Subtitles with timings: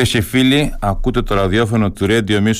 [0.00, 2.52] Φίλες και φίλοι, ακούτε το ραδιόφωνο του Radio Me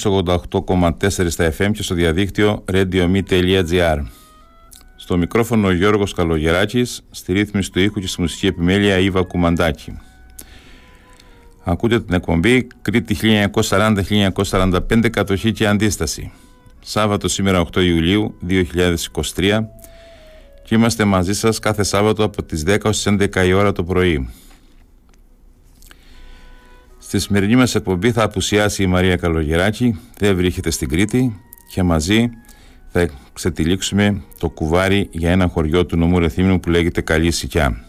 [0.60, 3.98] 88,4 στα FM και στο διαδίκτυο radiome.gr.
[4.96, 9.98] Στο μικρόφωνο ο Γιώργος Καλογεράκης, στη ρύθμιση του ήχου και στη μουσική επιμέλεια Ήβα Κουμαντάκη.
[11.64, 13.16] Ακούτε την εκπομπή Κρήτη
[14.40, 16.32] 1940-1945 κατοχή και αντίσταση.
[16.80, 18.34] Σάββατο σήμερα 8 Ιουλίου
[19.34, 19.60] 2023
[20.64, 24.28] και είμαστε μαζί σας κάθε Σάββατο από τις 10 ως 11 η ώρα το πρωί.
[27.10, 31.40] Στη σημερινή μας εκπομπή θα απουσιάσει η Μαρία Καλογεράκη, δεν βρίσκεται στην Κρήτη
[31.72, 32.30] και μαζί
[32.88, 37.84] θα ξετυλίξουμε το κουβάρι για ένα χωριό του νομού Ρεθύμνου που λέγεται Καλή Σικιά.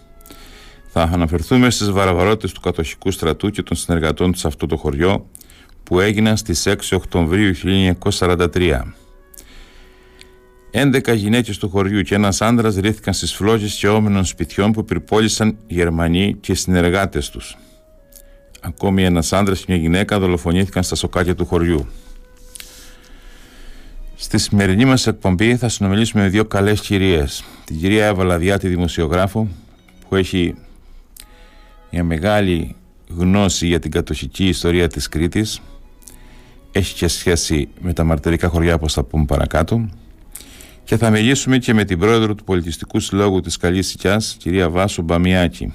[0.88, 5.30] Θα αναφερθούμε στις βαραβαρότητες του κατοχικού στρατού και των συνεργατών τους σε αυτό το χωριό
[5.84, 7.54] που έγιναν στις 6 Οκτωβρίου
[8.10, 8.82] 1943.
[10.72, 15.58] 11 γυναίκες του χωριού και ένας άντρας ρίθηκαν στις φλόγες και όμενων σπιτιών που πυρπόλησαν
[15.68, 17.58] Γερμανοί και συνεργάτες τους.
[18.64, 21.88] Ακόμη ένας άντρας και μια γυναίκα δολοφονήθηκαν στα σοκάκια του χωριού.
[24.16, 27.44] Στη σημερινή μας εκπομπή θα συνομιλήσουμε με δύο καλές κυρίες.
[27.66, 29.48] Την κυρία Εύα τη δημοσιογράφο,
[30.10, 30.56] που έχει
[31.92, 32.76] μια μεγάλη
[33.08, 35.62] γνώση για την κατοχική ιστορία της Κρήτης.
[36.72, 39.90] Έχει και σχέση με τα μαρτερικά χωριά, όπως θα πούμε παρακάτω.
[40.84, 45.02] Και θα μιλήσουμε και με την πρόεδρο του Πολιτιστικού Συλλόγου της Καλής Σικιάς, κυρία Βάσου
[45.02, 45.74] Μπαμιάκη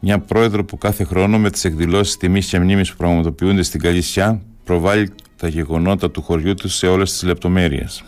[0.00, 4.42] μια πρόεδρο που κάθε χρόνο με τις εκδηλώσεις τιμής και μνήμης που πραγματοποιούνται στην Καλυσιά
[4.64, 8.04] προβάλλει τα γεγονότα του χωριού του σε όλες τις λεπτομέρειες.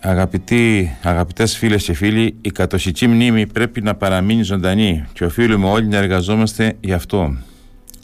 [0.00, 5.86] Αγαπητοί, αγαπητές φίλες και φίλοι, η κατοχική μνήμη πρέπει να παραμείνει ζωντανή και οφείλουμε όλοι
[5.86, 7.36] να εργαζόμαστε γι' αυτό.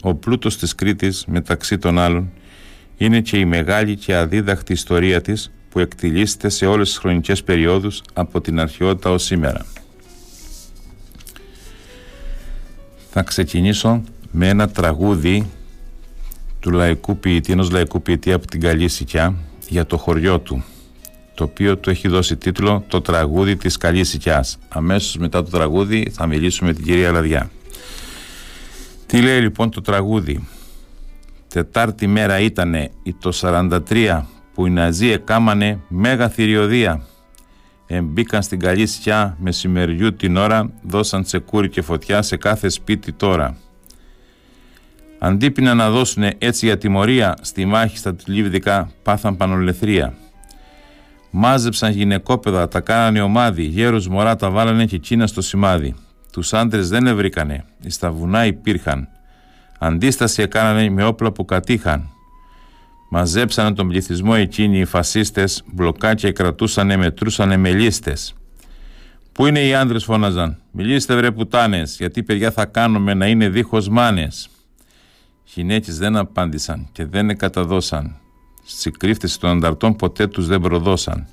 [0.02, 2.32] Ο πλούτος της Κρήτης, μεταξύ των άλλων,
[2.96, 8.02] είναι και η μεγάλη και αδίδαχτη ιστορία της που εκτιλήσεται σε όλες τις χρονικές περιόδους
[8.12, 9.66] από την αρχαιότητα ως σήμερα.
[13.16, 15.50] Θα ξεκινήσω με ένα τραγούδι
[16.60, 19.34] του λαϊκού ποιητή, ενός λαϊκού ποιητή από την Καλή Σικιά
[19.68, 20.64] για το χωριό του
[21.34, 24.58] το οποίο του έχει δώσει τίτλο «Το τραγούδι της Καλής Σικιάς».
[24.68, 27.50] Αμέσως μετά το τραγούδι θα μιλήσουμε με την κυρία Λαδιά.
[29.06, 30.48] Τι λέει λοιπόν το τραγούδι;
[31.48, 34.22] Τετάρτη μέρα ήτανε το 43
[34.54, 37.06] που οι Ναζί εκάμανε μέγα θηριωδία
[37.86, 43.56] Εμπήκαν στην καλή σκιά μεσημεριού την ώρα, δώσαν τσεκούρι και φωτιά σε κάθε σπίτι τώρα.
[45.18, 50.14] Αντίπεινα να δώσουν έτσι για τιμωρία, στη μάχη στα τηλίβδικα πάθαν πανολεθρία.
[51.30, 55.94] Μάζεψαν γυναικόπαιδα, τα κάνανε ομάδι, γέρους μωρά τα βάλανε και εκείνα στο σημάδι.
[56.32, 59.08] Τους άντρες δεν ευρήκανε, στα βουνά υπήρχαν.
[59.78, 62.13] Αντίσταση έκανανε με όπλα που κατήχαν.
[63.16, 68.34] Μαζέψανε τον πληθυσμό εκείνοι οι φασίστες, μπλοκάκια κρατούσανε, μετρούσανε με λίστες.
[69.32, 70.58] Πού είναι οι άντρε φώναζαν.
[70.70, 74.48] Μιλήστε βρε πουτάνες, γιατί παιδιά θα κάνουμε να είναι δίχως μάνες.
[75.44, 78.16] Γυναίκες δεν απάντησαν και δεν εκαταδώσαν.
[78.64, 81.26] Στις κρύφτες των ανταρτών ποτέ τους δεν προδώσαν.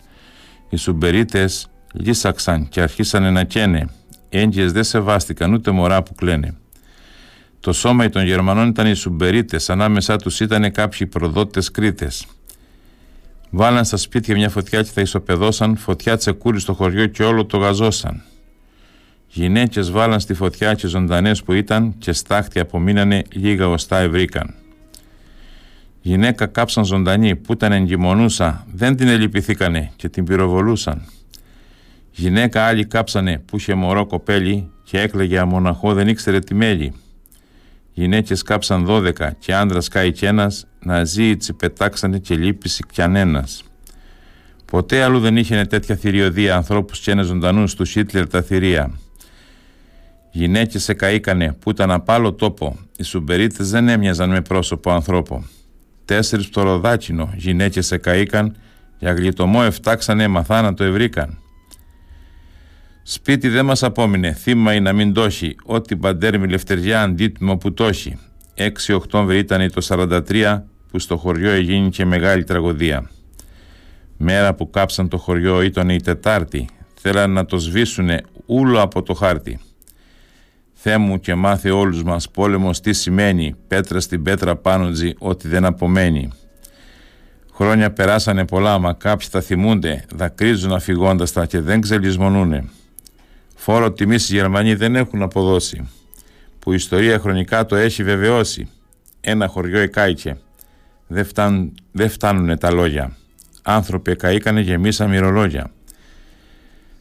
[0.70, 3.88] Οι σουμπερίτες λύσαξαν και αρχίσανε να καίνε.
[4.30, 6.61] Έγκυες δεν σεβάστηκαν ούτε μωρά που κλαίνε.
[7.62, 12.26] Το σώμα των Γερμανών ήταν οι Σουμπερίτες, ανάμεσά τους ήταν κάποιοι προδότες Κρήτες.
[13.50, 17.58] Βάλαν στα σπίτια μια φωτιά και τα ισοπεδώσαν, φωτιά τσεκούρι στο χωριό και όλο το
[17.58, 18.22] γαζώσαν.
[19.28, 24.54] Γυναίκες βάλαν στη φωτιά και ζωντανές που ήταν και στάχτη απομείνανε λίγα οστά ευρήκαν.
[26.02, 31.02] Γυναίκα κάψαν ζωντανή που ήταν εγκυμονούσα, δεν την ελυπηθήκανε και την πυροβολούσαν.
[32.12, 36.94] Γυναίκα άλλοι κάψανε που είχε μωρό κοπέλι και έκλαιγε αμοναχό δεν ήξερε τι μέλη.
[37.94, 43.64] Γυναίκες κάψαν δώδεκα και άντρας κάει κι ένας, ναζίιτσι πετάξανε και λύπηση κανένας.
[44.66, 49.00] Ποτέ αλλού δεν είχε τέτοια θηριωδία ανθρώπους και ένας ζωντανούς τους Χίτλερ τα θηρία.
[50.32, 52.78] Γυναίκες σε καήκανε που ήταν απ' άλλο τόπο.
[52.98, 55.46] Οι σουμπερίτες δεν έμοιαζαν με πρόσωπο ανθρώπο.
[56.06, 58.56] Τέσσερις πτωροδάτσινο γυναίκες σε καήκαν
[59.00, 61.38] για γλιτωμό εφτάξανε μαθάνα το ευρήκαν.
[63.04, 68.20] Σπίτι δεν μας απόμεινε, θύμα ή να μην τόχει, ό,τι παντέρμι λευτεριά αντίτιμο που τόχει.
[68.58, 73.10] 6 Οκτώβρη ήταν το 43 που στο χωριό έγινε και μεγάλη τραγωδία.
[74.18, 76.70] Μέρα που κάψαν το χωριό ήταν η Τετάρτη,
[77.02, 79.60] θέλαν να το σβήσουνε ούλο από το χάρτη.
[80.74, 85.66] Θεέ μου και μάθε όλους μας πόλεμος τι σημαίνει, πέτρα στην πέτρα πάνωτζη ό,τι δεν
[85.66, 86.30] απομένει.
[87.54, 92.70] Χρόνια περάσανε πολλά, μα κάποιοι τα θυμούνται, δακρύζουν αφηγώντας τα και δεν ξελισμονούνε.
[93.64, 95.90] Φόρο τιμής οι Γερμανοί δεν έχουν αποδώσει,
[96.60, 98.70] που η ιστορία χρονικά το έχει βεβαιώσει.
[99.22, 100.38] Ένα χωριό εκάηκε.
[101.08, 103.18] Δεν, φτάν, δεν φτάνουνε τα λόγια.
[103.62, 105.72] Άνθρωποι εκαήκανε γεμίσα μυρολόγια.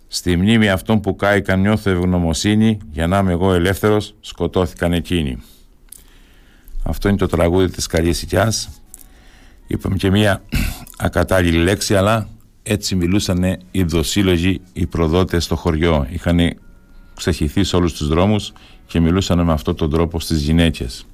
[0.09, 5.43] Στη μνήμη αυτών που κάηκαν νιώθω ευγνωμοσύνη για να είμαι εγώ ελεύθερος σκοτώθηκαν εκείνοι.
[6.83, 8.69] Αυτό είναι το τραγούδι της Καλής Οικιάς.
[9.67, 10.43] Είπαμε και μία
[10.99, 12.29] ακατάλληλη λέξη αλλά
[12.63, 16.07] έτσι μιλούσαν οι δοσύλλογοι, οι προδότες στο χωριό.
[16.11, 16.39] Είχαν
[17.15, 18.53] ξεχυθεί σε όλους τους δρόμους
[18.87, 21.07] και μιλούσαν με αυτόν τον τρόπο στις γυναίκες.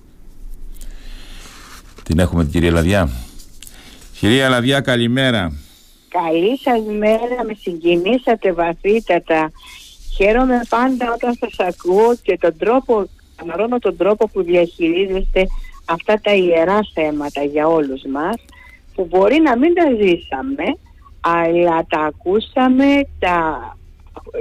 [2.03, 3.11] Την έχουμε την κυρία Λαδιά.
[4.19, 5.53] Κυρία Λαδιά καλημέρα.
[6.09, 9.51] Καλή σας μέρα, με συγκινήσατε βαθύτατα.
[10.17, 13.09] Χαίρομαι πάντα όταν σας ακούω και τον τρόπο,
[13.43, 15.47] αναρώνω τον τρόπο που διαχειρίζεστε
[15.85, 18.35] αυτά τα ιερά θέματα για όλους μας
[18.95, 20.65] που μπορεί να μην τα ζήσαμε
[21.27, 23.59] αλλά τα ακούσαμε, τα...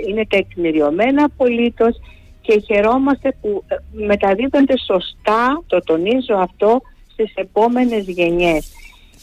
[0.07, 1.99] είναι τεκμηριωμένα απολύτως
[2.41, 8.71] και χαιρόμαστε που ε, μεταδίδονται σωστά, το τονίζω αυτό, στις επόμενες γενιές.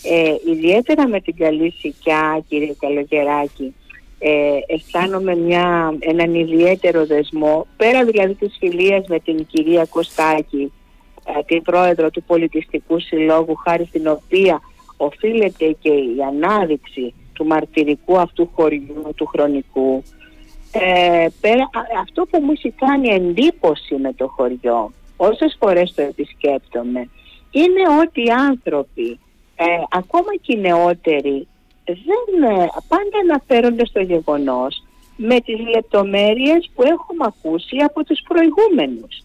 [0.02, 3.74] Ε, ιδιαίτερα με την καλή σικιά, κύριε Καλογεράκη,
[4.18, 10.72] ε, αισθάνομαι μια, έναν ιδιαίτερο δεσμό, πέρα δηλαδή της φιλίας με την κυρία Κωστάκη,
[11.24, 14.60] ε, την πρόεδρο του Πολιτιστικού Συλλόγου, χάρη στην οποία
[14.96, 20.02] οφείλεται και η ανάδειξη του μαρτυρικού αυτού χωριού, του χρονικού.
[20.72, 27.08] Ε, πέρα, αυτό που μου έχει κάνει εντύπωση με το χωριό, όσες φορές το επισκέπτομαι,
[27.50, 29.18] είναι ότι οι άνθρωποι,
[29.56, 31.46] ε, ακόμα και οι νεότεροι,
[31.84, 34.82] δεν, ε, πάντα αναφέρονται στο γεγονός
[35.16, 39.22] με τις λεπτομέρειες που έχουμε ακούσει από τους προηγούμενους.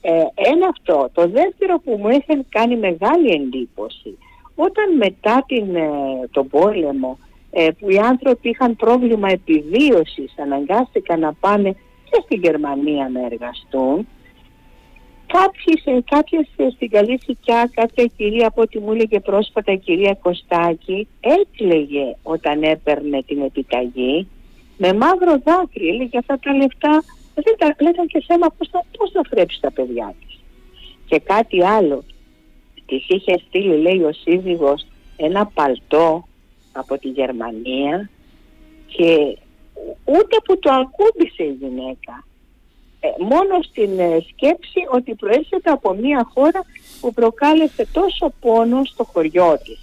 [0.00, 1.10] Ε, ένα αυτό.
[1.12, 4.18] Το δεύτερο που μου έχει κάνει μεγάλη εντύπωση,
[4.54, 5.88] όταν μετά την, ε,
[6.30, 7.33] τον πόλεμο ε,
[7.78, 11.70] που οι άνθρωποι είχαν πρόβλημα επιβίωσης, αναγκάστηκαν να πάνε
[12.10, 14.06] και στην Γερμανία να εργαστούν,
[15.26, 21.08] Κάποιοι, κάποιες στην καλή σικιά, κάποια κυρία από ό,τι μου έλεγε πρόσφατα η κυρία Κωστάκη,
[21.20, 24.28] έκλαιγε όταν έπαιρνε την επιταγή
[24.76, 25.88] με μαύρο δάκρυ.
[25.88, 27.04] Έλεγε αυτά τα λεφτά
[27.34, 30.40] δεν τα λέγανε και σέμα πώς θα, πώς θα φρέψει τα παιδιά της.
[31.06, 32.04] Και κάτι άλλο,
[32.86, 34.86] της είχε στείλει λέει ο σύζυγος
[35.16, 36.28] ένα παλτό
[36.74, 38.10] από τη Γερμανία
[38.86, 39.38] και
[40.04, 42.24] ούτε που το ακούμπησε η γυναίκα
[43.00, 46.60] ε, μόνο στην ε, σκέψη ότι προέρχεται από μια χώρα
[47.00, 49.78] που προκάλεσε τόσο πόνο στο χωριό της.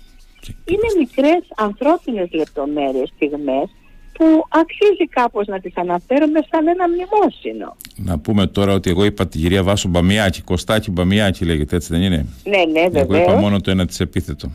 [0.65, 3.69] Είναι μικρές ανθρώπινες λεπτομέρειες, στιγμές,
[4.13, 7.77] που αξίζει κάπως να τις αναφέρουμε σαν ένα μνημόσυνο.
[7.95, 12.01] Να πούμε τώρα ότι εγώ είπα τη κυρία Βάσο Μπαμιάκη, Κωστάκη Μπαμιάκη λέγεται έτσι δεν
[12.01, 14.51] είναι; Ναι, ναι, Εγώ είπα μόνο το ένα της επίθετο.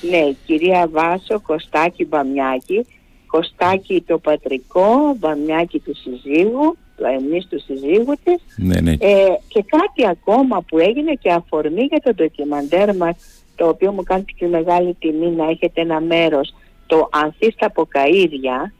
[0.00, 2.86] Ναι, κυρία Βάσο, Κωστάκη Μπαμιάκη,
[3.26, 6.76] Κωστάκη το πατρικό, Μπαμιάκη του συζύγου,
[7.18, 8.42] εμείς του συζύγου της.
[8.56, 8.92] Ναι, ναι.
[8.92, 13.16] Ε, και κάτι ακόμα που έγινε και αφορμή για το ντοκιμαντέρ μας,
[13.56, 16.54] το οποίο μου κάνει και μεγάλη τιμή να έχετε ένα μέρος,
[16.86, 18.72] το «Ανθί στα Ποκαΐδια»,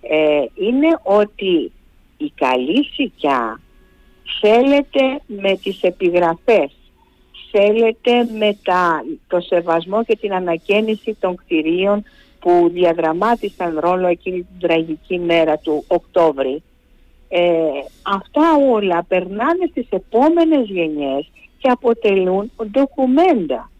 [0.00, 1.72] ε, είναι ότι
[2.16, 3.60] η καλή σικιά
[4.40, 6.72] θέλετε με τις επιγραφές,
[7.50, 12.02] θέλετε με τα, το σεβασμό και την ανακαίνιση των κτηρίων
[12.40, 16.62] που διαδραμάτισαν ρόλο εκείνη την τραγική μέρα του Οκτώβρη.
[17.28, 17.42] Ε,
[18.02, 23.70] αυτά όλα περνάνε στις επόμενες γενιές και αποτελούν ντοκουμέντα.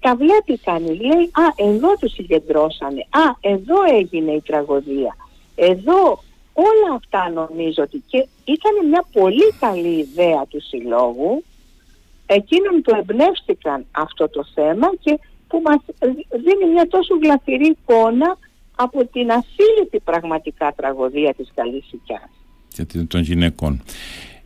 [0.00, 5.16] Τα βλέπει κανείς, λέει «Α, εδώ τους συγκεντρώσανε, α, εδώ έγινε η τραγωδία,
[5.54, 6.22] εδώ
[6.52, 11.42] όλα αυτά νομίζω ότι και ήταν μια πολύ καλή ιδέα του συλλόγου,
[12.32, 15.78] εκείνων που εμπνεύστηκαν αυτό το θέμα και που μας
[16.44, 18.38] δίνει μια τόσο γλαφυρή εικόνα
[18.76, 22.30] από την ασύλληπτη πραγματικά τραγωδία της καλής οικιάς
[23.08, 23.82] των γυναικών.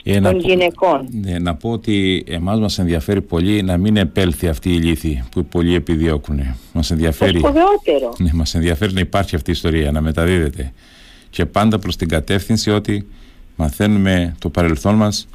[0.05, 1.09] Ε, των γυναικών.
[1.11, 5.45] Ναι, να πω ότι εμάς μας ενδιαφέρει πολύ να μην επέλθει αυτή η λύθη που
[5.45, 6.41] πολλοί επιδιώκουν.
[6.73, 7.53] Μας ενδιαφέρει, το
[8.19, 10.73] ναι, μας ενδιαφέρει να υπάρχει αυτή η ιστορία, να μεταδίδεται.
[11.31, 13.09] Και πάντα προς την κατεύθυνση ότι
[13.57, 15.29] μαθαίνουμε το παρελθόν μας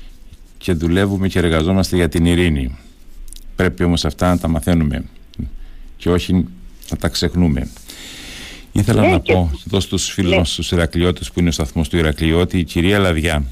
[0.61, 2.77] και δουλεύουμε και εργαζόμαστε για την ειρήνη.
[3.55, 5.03] Πρέπει όμως αυτά να τα μαθαίνουμε
[5.97, 6.33] και όχι
[6.89, 7.69] να τα ξεχνούμε.
[8.71, 9.33] Ήθελα ναι, να και...
[9.33, 10.37] πω εδώ στους φίλους ναι.
[10.37, 13.43] μας τους Ηρακλειώτες που είναι ο σταθμός του Ηρακλειώτη η κυρία Λαδιά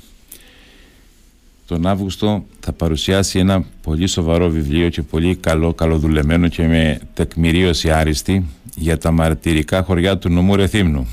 [1.70, 7.92] τον Αύγουστο θα παρουσιάσει ένα πολύ σοβαρό βιβλίο και πολύ καλό, καλοδουλεμένο και με τεκμηρίωση
[7.92, 11.08] άριστη για τα μαρτυρικά χωριά του νομού Ρεθύμνου.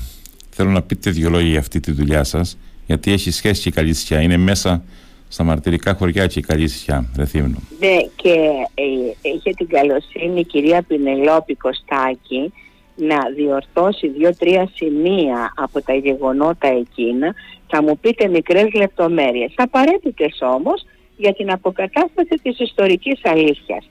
[0.49, 3.71] Θέλω να πείτε δύο λόγια για αυτή τη δουλειά σας γιατί έχει σχέση και η
[3.71, 4.21] Καλύσσια.
[4.21, 4.83] Είναι μέσα
[5.27, 7.67] στα μαρτυρικά χωριά και η Καλύσσια Ρεθύμνου.
[7.79, 8.35] Ναι και
[8.73, 8.83] ε,
[9.21, 12.53] είχε την καλοσύνη η κυρία Πινελόπη Κωστάκη
[12.95, 17.33] να διορθώσει δύο-τρία σημεία από τα γεγονότα εκείνα,
[17.67, 19.53] θα μου πείτε μικρές λεπτομέρειες.
[19.55, 20.85] Απαραίτητες όμως
[21.17, 23.87] για την αποκατάσταση της ιστορικής αλήθειας.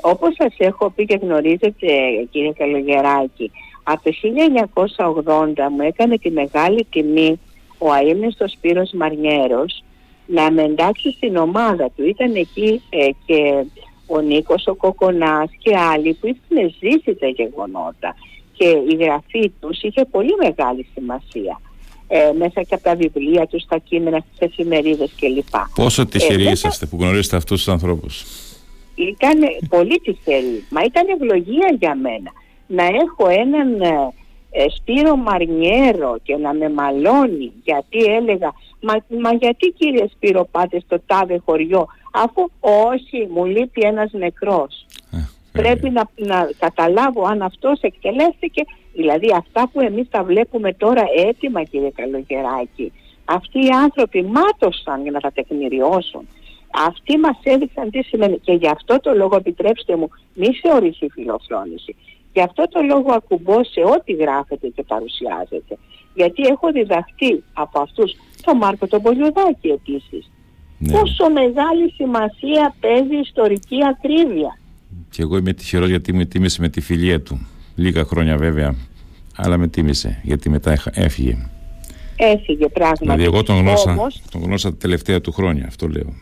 [0.00, 1.86] Όπως σας έχω πει και γνωρίζετε
[2.30, 3.50] κύριε Καλογεράκη,
[3.82, 4.10] Από το
[4.94, 7.40] 1980 μου έκανε τη μεγάλη τιμή
[7.78, 9.84] ο αείμνηστος Σπύρος Μαρνιέρος
[10.32, 12.04] να με εντάξει στην ομάδα του.
[12.04, 13.64] Ήταν εκεί ε, και
[14.06, 18.14] ο Νίκος ο Κοκονάς και άλλοι που είχαν ζήσει τα γεγονότα
[18.52, 21.60] και η γραφή τους είχε πολύ μεγάλη σημασία
[22.08, 25.54] ε, μέσα και από τα βιβλία τους, τα κείμενα στις εφημερίδες κλπ.
[25.74, 28.24] Πόσο τυχεροί ε, είσαστε που γνωρίζετε αυτούς τους ανθρώπους;
[28.94, 32.30] Ήταν πολύ τυχεροί, μα ήταν ευλογία για μένα
[32.66, 34.12] να έχω έναν ε,
[34.50, 40.80] ε, Σπύρο Μαρνιέρο και να με μαλώνει γιατί έλεγα μα, μα γιατί κύριε Σπύρο πάτε
[40.80, 44.86] στο τάδε χωριό αφού όχι μου λείπει ένας νεκρός.
[45.12, 45.18] Ε,
[45.52, 48.62] πρέπει να, να καταλάβω αν αυτός εκτελέστηκε.
[48.92, 52.92] Δηλαδή αυτά που εμείς τα βλέπουμε τώρα έτοιμα κύριε Καλογεράκη.
[53.24, 56.28] Αυτοί οι άνθρωποι μάτωσαν για να τα τεκμηριώσουν.
[56.70, 58.38] Αυτοί μας έδειξαν τι σημαίνει.
[58.38, 61.96] Και γι' αυτό το λόγο επιτρέψτε μου μη θεωρήσει φιλοφρόνηση.
[62.32, 65.78] Γι' αυτό το λόγο ακουμπώ σε ό,τι γράφεται και παρουσιάζεται.
[66.14, 70.30] Γιατί έχω διδαχτεί από αυτούς, τον Μάρκο τον Πολιοδάκη επίσης,
[70.78, 70.92] ναι.
[70.92, 74.58] πόσο μεγάλη σημασία παίζει η ιστορική ακρίβεια.
[75.10, 77.46] Και εγώ είμαι τυχερός γιατί με τίμησε με τη φιλία του.
[77.74, 78.74] Λίγα χρόνια βέβαια,
[79.36, 81.48] αλλά με τίμησε γιατί μετά έφυγε.
[82.16, 83.00] Έφυγε πράγματι.
[83.00, 86.14] Δηλαδή εγώ τον γνώσα, Όμως, τον γνώσα τα τελευταία του χρόνια, αυτό λέω.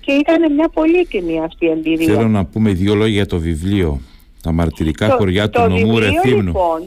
[0.00, 2.14] Και ήταν μια πολύτιμη αυτή η εμπειρία.
[2.14, 4.00] Θέλω να πούμε δύο λόγια για το βιβλίο
[4.42, 6.42] τα μαρτυρικά το, χωριά του νομού Ρεθύμνου.
[6.42, 6.82] Λοιπόν,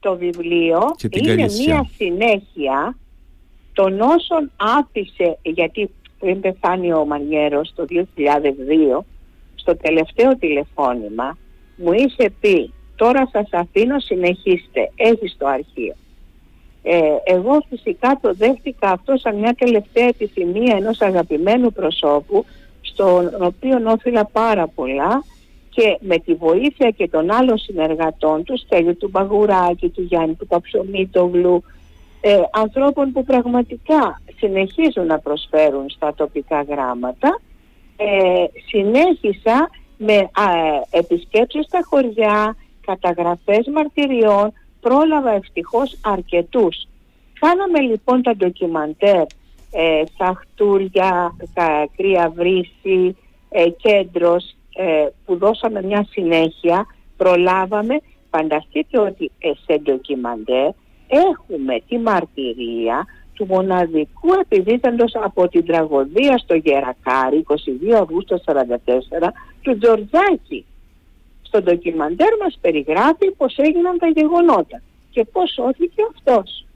[0.00, 2.96] το βιβλίο είναι μια συνέχεια
[3.72, 9.04] των όσων άφησε, γιατί πριν πεθάνει ο Μανιέρος το 2002,
[9.54, 11.38] στο τελευταίο τηλεφώνημα
[11.76, 15.94] μου είχε πει τώρα σας αφήνω συνεχίστε, έχεις το αρχείο.
[16.82, 22.44] Ε, εγώ φυσικά το δέχτηκα αυτό σαν μια τελευταία επιθυμία ενός αγαπημένου προσώπου
[22.80, 25.24] στον οποίο όφυλα πάρα πολλά
[25.78, 30.46] και με τη βοήθεια και των άλλων συνεργατών του, Στέλιου του Μπαγουράκη, του Γιάννη του
[30.46, 31.62] Καψομίτογλου,
[32.20, 37.40] ε, ανθρώπων που πραγματικά συνεχίζουν να προσφέρουν στα τοπικά γράμματα,
[37.96, 40.46] ε, συνέχισα με α,
[40.90, 42.56] επισκέψεις στα χωριά,
[42.86, 46.88] καταγραφές μαρτυριών, πρόλαβα ευτυχώς αρκετούς.
[47.40, 49.26] Κάναμε λοιπόν τα ντοκιμαντέρ
[49.70, 51.36] ε, Σαχτούρια,
[51.96, 53.16] Κρύα Βρύση,
[53.48, 60.70] ε, Κέντρος ε, που δώσαμε μια συνέχεια, προλάβαμε, φανταστείτε ότι ε, σε ντοκιμαντέρ
[61.08, 67.44] έχουμε τη μαρτυρία του μοναδικού επιδίδαντος από την τραγωδία στο Γερακάρι
[67.90, 69.28] 22 Αυγούστου 1944
[69.62, 70.64] του Τζορτζάκη.
[71.42, 76.66] Στο ντοκιμαντέρ μας περιγράφει πως έγιναν τα γεγονότα και πως όθηκε αυτός.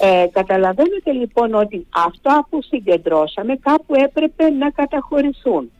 [0.00, 5.70] Ε, καταλαβαίνετε λοιπόν ότι αυτό που συγκεντρώσαμε κάπου έπρεπε να καταχωρηθούν.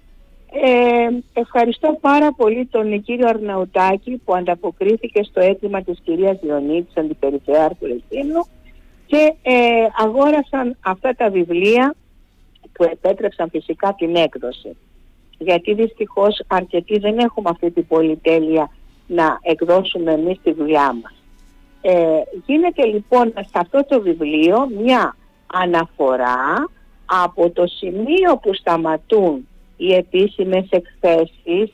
[0.62, 7.86] Ε, ευχαριστώ πάρα πολύ τον κύριο Αρναουτάκη που ανταποκρίθηκε στο αίτημα της κυρίας Διονύτης Αντιπεριφερειάρχου
[7.86, 8.46] Ρεστίνου
[9.06, 9.54] και ε,
[9.98, 11.94] αγόρασαν αυτά τα βιβλία
[12.72, 14.76] που επέτρεψαν φυσικά την έκδοση.
[15.38, 18.70] Γιατί δυστυχώς αρκετοί δεν έχουμε αυτή την πολυτέλεια
[19.06, 21.14] να εκδώσουμε εμείς τη δουλειά μας.
[21.80, 26.68] Ε, γίνεται λοιπόν σε αυτό το βιβλίο μια αναφορά
[27.04, 31.72] από το σημείο που σταματούν οι επίσημες εκθέσεις,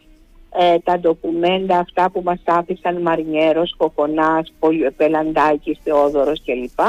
[0.50, 4.52] ε, τα ντοκουμέντα αυτά που μας άφησαν Μαρνιέρος, Κοκονάς,
[4.96, 6.80] Πελαντάκης, Θεόδωρος κλπ.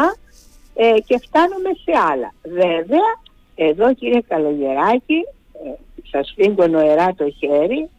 [0.73, 2.33] Ε, και φτάνουμε σε άλλα.
[2.43, 3.19] Βέβαια,
[3.55, 5.25] εδώ κύριε Καλογεράκη,
[5.65, 5.69] ε,
[6.09, 7.89] σας φύγω νοερά το χέρι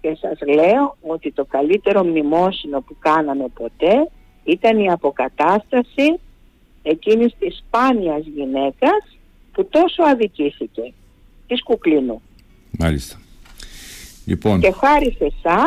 [0.00, 4.10] και σας λέω ότι το καλύτερο μνημόσυνο που κάναμε ποτέ
[4.44, 6.20] ήταν η αποκατάσταση
[6.82, 9.18] εκείνης της σπάνιας γυναίκας
[9.52, 10.92] που τόσο αδικήθηκε,
[11.46, 12.22] της Κουκλίνου.
[12.80, 13.20] Μάλιστα.
[14.24, 14.60] Λοιπόν.
[14.60, 15.64] Και χάρη σε εσά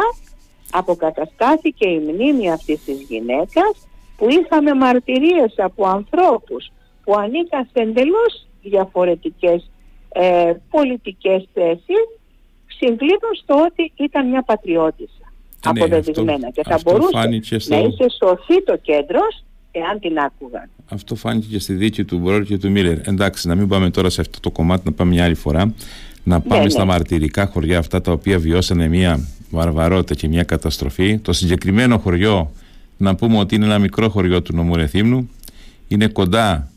[0.71, 6.71] αποκαταστάθηκε η μνήμη αυτής της γυναίκας που είχαμε μαρτυρίες από ανθρώπους
[7.03, 9.69] που ανήκαν σε εντελώς διαφορετικές
[10.09, 12.03] ε, πολιτικές θέσεις
[12.77, 15.25] συγκλίνουν στο ότι ήταν μια πατριώτησα
[15.73, 17.75] ναι, αποδεδειγμένα και θα μπορούσε στο...
[17.75, 20.69] να είχε σωθεί το κέντρος εάν την άκουγαν.
[20.89, 23.07] Αυτό φάνηκε και στη δίκη του Μπρόλ και του Μίλλερ.
[23.07, 25.73] Εντάξει, να μην πάμε τώρα σε αυτό το κομμάτι, να πάμε μια άλλη φορά
[26.23, 26.85] να πάμε ναι, στα ναι.
[26.85, 31.17] μαρτυρικά χωριά αυτά τα οποία βιώσανε μια βαρβαρότητα και μια καταστροφή.
[31.17, 32.51] Το συγκεκριμένο χωριό,
[32.97, 35.29] να πούμε ότι είναι ένα μικρό χωριό του νομού Ρεθύμνου,
[35.87, 36.67] είναι κοντά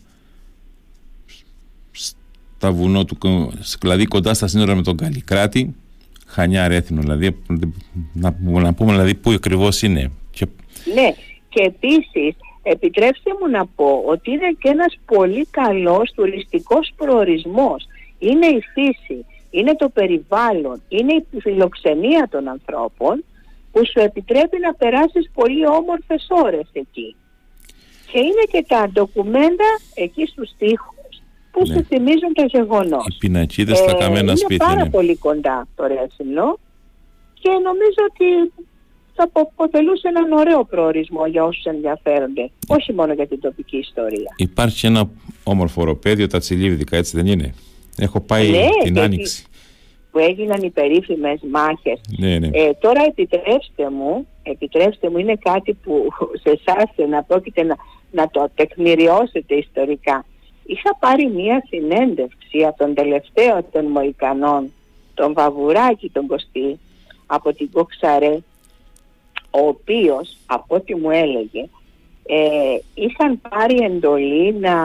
[2.57, 3.19] στα βουνό του,
[3.81, 5.75] δηλαδή κοντά στα σύνορα με τον Καλλικράτη,
[6.27, 7.37] Χανιά Ρέθινο, δηλαδή,
[8.13, 10.11] να, να πούμε δηλαδή πού ακριβώς είναι.
[10.31, 10.47] Και...
[10.95, 11.15] Ναι,
[11.49, 17.87] και επίσης επιτρέψτε μου να πω ότι είναι και ένας πολύ καλός τουριστικός προορισμός.
[18.19, 19.25] Είναι η φύση,
[19.59, 23.25] είναι το περιβάλλον, είναι η φιλοξενία των ανθρώπων
[23.73, 27.17] που σου επιτρέπει να περάσεις πολύ όμορφες ώρες εκεί.
[28.11, 31.15] Και είναι και τα ντοκουμέντα εκεί στους τοίχους
[31.51, 31.75] που ναι.
[31.75, 33.07] σου θυμίζουν το γεγονός.
[33.07, 34.67] Οι πινακίδες στα καμένα ε, σπίτια.
[34.67, 36.59] Είναι πάρα πολύ κοντά το Ρέθινο
[37.35, 38.53] και νομίζω ότι
[39.15, 44.35] θα αποτελούσε έναν ωραίο προορισμό για όσους ενδιαφέρονται, όχι μόνο για την τοπική ιστορία.
[44.37, 45.11] Υπάρχει ένα
[45.45, 47.55] όμορφο οροπέδιο, τα Τσιλίβδικα, έτσι δεν είναι;
[47.99, 49.45] Έχω πάει ναι, την Άνοιξη.
[50.11, 52.01] Που έγιναν οι περίφημες μάχες.
[52.19, 52.49] Ναι, ναι.
[52.53, 56.09] Ε, τώρα επιτρέψτε μου, επιτρέψτε μου, είναι κάτι που
[56.43, 57.77] σε εσάς να πρόκειται να,
[58.11, 60.25] να το τεκμηριώσετε ιστορικά.
[60.67, 64.73] Είχα πάρει μία συνέντευξη από τον τελευταίο των Μοϊκανών,
[65.15, 66.79] τον Βαβουράκη τον Κωστή,
[67.27, 68.39] από την Κοξαρέ,
[69.51, 71.69] ο οποίος, από ό,τι μου έλεγε,
[72.27, 74.77] ε, είχαν πάρει εντολή να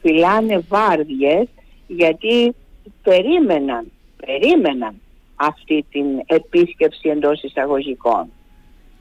[0.00, 1.48] φυλάνε βάρδιες
[1.96, 2.54] γιατί
[3.02, 3.92] περίμεναν,
[4.26, 5.00] περίμεναν
[5.36, 8.32] αυτή την επίσκεψη εντός εισαγωγικών.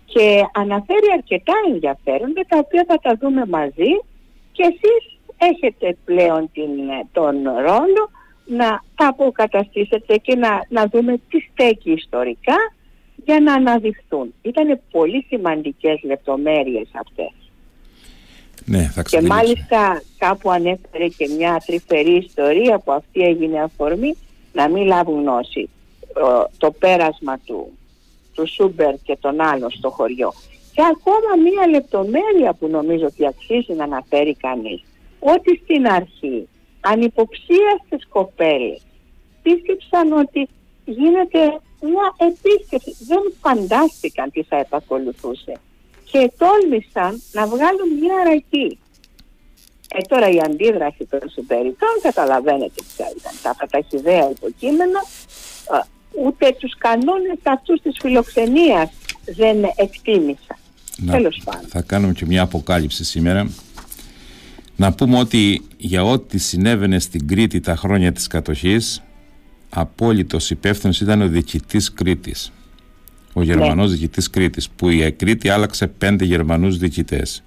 [0.05, 3.91] Και αναφέρει αρκετά ενδιαφέροντα τα οποία θα τα δούμε μαζί
[4.51, 6.69] και εσείς έχετε πλέον την,
[7.11, 8.09] τον ρόλο
[8.45, 12.55] να τα αποκαταστήσετε και να, να δούμε τι στέκει ιστορικά
[13.25, 14.33] για να αναδειχθούν.
[14.41, 17.48] Ήταν πολύ σημαντικές λεπτομέρειες αυτές.
[18.65, 24.15] Ναι, θα και μάλιστα κάπου ανέφερε και μια τρυφερή ιστορία που αυτή έγινε αφορμή
[24.53, 25.69] να μην λάβουν γνώση
[26.57, 27.71] το πέρασμα του,
[28.33, 30.33] του Σούμπερ και των άλλων στο χωριό.
[30.73, 34.83] Και ακόμα μια λεπτομέρεια που νομίζω ότι αξίζει να αναφέρει κανείς
[35.19, 36.47] ότι στην αρχή
[36.79, 38.81] ανυποψίαστες κοπέλες
[39.41, 40.47] πίστεψαν ότι
[40.85, 41.39] γίνεται
[41.81, 42.95] μια επίσκεψη.
[42.99, 45.53] Δεν φαντάστηκαν τι θα επακολουθούσε.
[46.11, 48.79] Και τόλμησαν να βγάλουν μια αρακή.
[49.95, 53.31] Ε, τώρα η αντίδραση των συμπεριτών καταλαβαίνετε ποια ήταν.
[53.43, 54.99] Τα καταχυδαία υποκείμενα
[56.25, 58.89] ούτε τους κανόνες αυτούς της φιλοξενίας
[59.25, 60.57] δεν εκτίμησαν.
[61.05, 61.69] Τέλος πάντων.
[61.69, 63.51] Θα κάνουμε και μια αποκάλυψη σήμερα.
[64.75, 69.03] Να πούμε ότι για ό,τι συνέβαινε στην Κρήτη τα χρόνια της κατοχής
[69.69, 72.51] απόλυτος υπεύθυνος ήταν ο διοικητής Κρήτης.
[73.39, 73.95] Ο Γερμανός ναι.
[73.95, 77.43] διοικητής Κρήτης που η Κρήτη άλλαξε πέντε Γερμανούς διοικητές.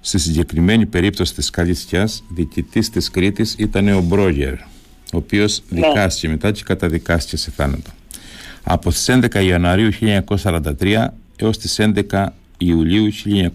[0.00, 5.80] Στη συγκεκριμένη περίπτωση της Καλύσιας διοικητής της Κρήτης ήταν ο Μπρόγερ ο οποίος ναι.
[5.80, 7.90] δικάστηκε μετά και καταδικάστηκε σε θάνατο.
[8.62, 9.90] Από τις 11 Ιανουαρίου
[10.78, 12.26] 1943 έως τις 11
[12.58, 13.12] Ιουλίου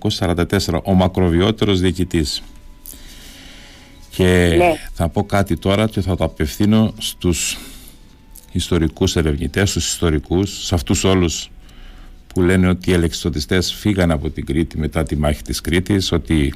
[0.09, 2.41] 1944 ο μακροβιότερος διοικητής.
[4.09, 4.73] Και ναι.
[4.93, 7.57] θα πω κάτι τώρα και θα το απευθύνω στους
[8.51, 11.51] ιστορικούς ερευνητές, στους ιστορικούς, σε αυτούς όλους
[12.27, 16.53] που λένε ότι οι ελεξιτοτιστές φύγαν από την Κρήτη μετά τη μάχη της Κρήτης, ότι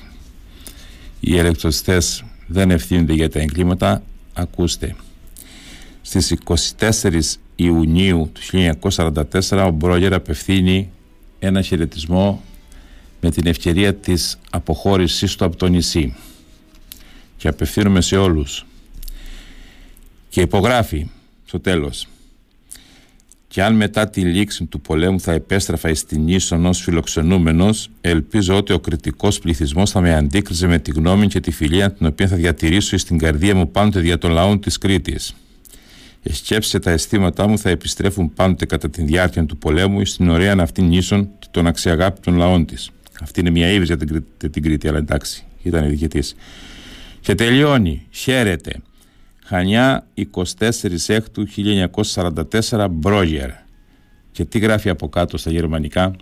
[1.20, 4.04] οι ελεξιτοτιστές δεν ευθύνονται για τα εγκλήματα.
[4.34, 4.96] Ακούστε,
[6.02, 8.42] στις 24 Ιουνίου του
[8.80, 10.90] 1944 ο Μπρόγερ απευθύνει
[11.40, 12.44] ένα χαιρετισμό
[13.22, 16.16] με την ευκαιρία της αποχώρησής του από το νησί
[17.38, 18.66] και απευθύνομαι σε όλους
[20.30, 21.10] και υπογράφει
[21.54, 22.08] στο τέλος
[23.48, 28.74] και αν μετά τη λήξη του πολέμου θα επέστρεφα στην ίσον ως φιλοξενούμενος ελπίζω ότι
[28.74, 32.36] ο κριτικός πληθυσμός θα με αντίκριζε με τη γνώμη και τη φιλία την οποία θα
[32.36, 35.36] διατηρήσω στην καρδία μου πάντοτε δια των λαών της Κρήτης
[36.24, 40.56] οι σκέψεις τα αισθήματά μου θα επιστρέφουν πάντοτε κατά τη διάρκεια του πολέμου στην ωραία
[40.60, 42.90] αυτήν νήσων και τον αξιαγάπη των λαών της.
[43.22, 46.36] Αυτή είναι μια ύβρις για την, την Κρήτη, αλλά εντάξει, ήταν η δική της.
[47.22, 48.82] Και τελειώνει, χαίρεται.
[49.46, 50.08] Χανιά
[50.60, 50.74] 24
[51.08, 51.48] Έκτου
[52.72, 53.50] 1944 Μπρόγερ.
[54.32, 56.16] Και τι γράφει από κάτω στα γερμανικά;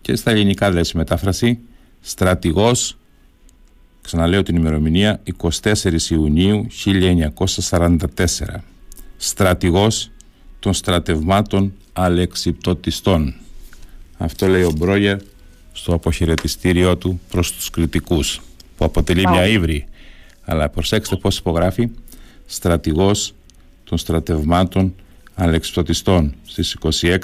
[0.00, 1.58] Και στα ελληνικά δεν μετάφραση.
[2.00, 2.96] Στρατηγός,
[4.02, 5.20] ξαναλέω την ημερομηνία,
[5.62, 8.64] 24 Ιουνίου 1944.
[9.16, 10.10] Στρατηγός
[10.58, 13.34] των στρατευμάτων αλεξιπτωτιστών.
[14.18, 15.18] Αυτό λέει ο Μπρόγερ
[15.72, 18.40] στο αποχαιρετιστήριό του προς τους κριτικούς
[18.76, 19.86] που αποτελεί μια ύβρη
[20.44, 21.90] αλλά προσέξτε πώς υπογράφει
[22.46, 23.34] στρατηγός
[23.84, 24.94] των στρατευμάτων
[25.34, 26.76] αλεξιπτωτιστών στις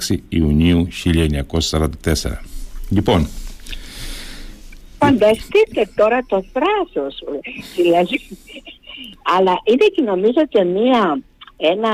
[0.08, 1.90] 26 Ιουνίου 1944.
[2.88, 3.28] Λοιπόν,
[4.98, 7.24] Φανταστείτε τώρα το θράσος,
[7.76, 8.20] δηλαδή.
[9.36, 11.20] Αλλά είναι και νομίζω και μία,
[11.56, 11.92] ένα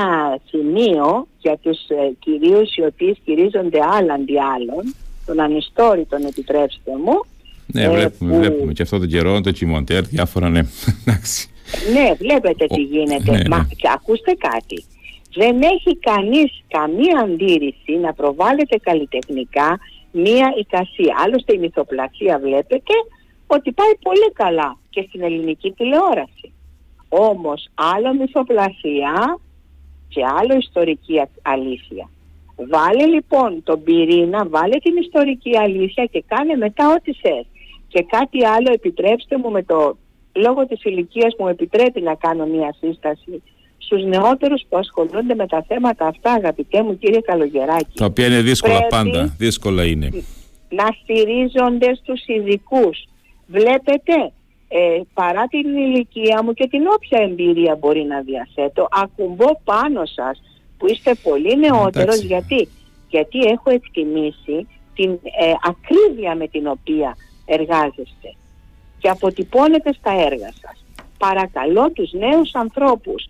[0.49, 7.25] σημείο για τους ε, κυρίους οι οποίοι στηρίζονται άλλαντι άλλων, τον ανιστόρητον επιτρέψτε μου.
[7.65, 8.39] Ναι, ε, βλέπουμε, που...
[8.39, 10.61] βλέπουμε και αυτό το καιρό, το Κιμοντέρ, διάφορα ναι.
[11.93, 13.31] ναι, βλέπετε τι γίνεται.
[13.31, 13.63] Ναι, Μα ναι.
[13.75, 14.85] και ακούστε κάτι.
[15.33, 19.79] Δεν έχει κανείς καμία αντίρρηση να προβάλλεται καλλιτεχνικά
[20.11, 21.15] μία εικασία.
[21.23, 22.93] Άλλωστε η μυθοπλασία βλέπετε
[23.47, 26.53] ότι πάει πολύ καλά και στην ελληνική τηλεόραση.
[27.09, 29.39] Όμως άλλο μυθοπλασία
[30.07, 32.09] και άλλο ιστορική αλήθεια.
[32.55, 37.45] Βάλε λοιπόν τον πυρήνα, βάλε την ιστορική αλήθεια και κάνε μετά ό,τι θες.
[37.87, 39.97] Και κάτι άλλο επιτρέψτε μου με το
[40.37, 43.43] λόγο της ηλικίας μου επιτρέπει να κάνω μια σύσταση
[43.77, 47.93] στους νεότερους που ασχολούνται με τα θέματα αυτά αγαπητέ μου κύριε Καλογεράκη.
[47.95, 50.09] Τα οποία είναι δύσκολα πάντα, δύσκολα είναι.
[50.69, 53.07] Να στηρίζονται στους ειδικούς.
[53.47, 54.13] Βλέπετε,
[54.67, 60.41] ε, παρά την ηλικία μου και την όποια εμπειρία μπορεί να διαθέτω, ακουμπώ πάνω σας
[60.77, 62.67] που είστε πολύ νεότερος γιατί,
[63.09, 68.35] γιατί έχω εκτιμήσει την ε, ακρίβεια με την οποία εργάζεστε
[68.99, 70.83] και αποτυπώνετε στα έργα σας.
[71.17, 73.29] Παρακαλώ τους νέους ανθρώπους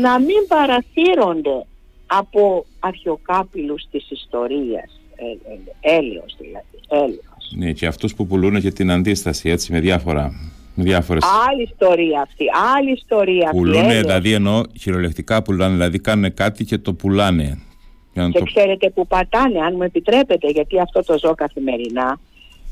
[0.00, 1.66] να μην παρασύρονται
[2.06, 5.24] από αρχαιοκάπηλους της ιστορίας, ε,
[5.84, 7.52] ε, έλεος δηλαδή, έλεος.
[7.56, 10.32] Ναι, και αυτούς που πουλούν και την αντίσταση έτσι με διάφορα
[10.74, 11.24] διάφορες...
[11.48, 12.44] Άλλη ιστορία αυτή,
[12.76, 13.56] άλλη ιστορία αυτή.
[13.56, 17.58] Πουλούνε, δηλαδή εννοώ χειρολεκτικά πουλάνε, δηλαδή κάνουν κάτι και το πουλάνε.
[18.12, 18.44] και το...
[18.44, 22.20] ξέρετε που πατάνε, αν μου επιτρέπετε, γιατί αυτό το ζω καθημερινά,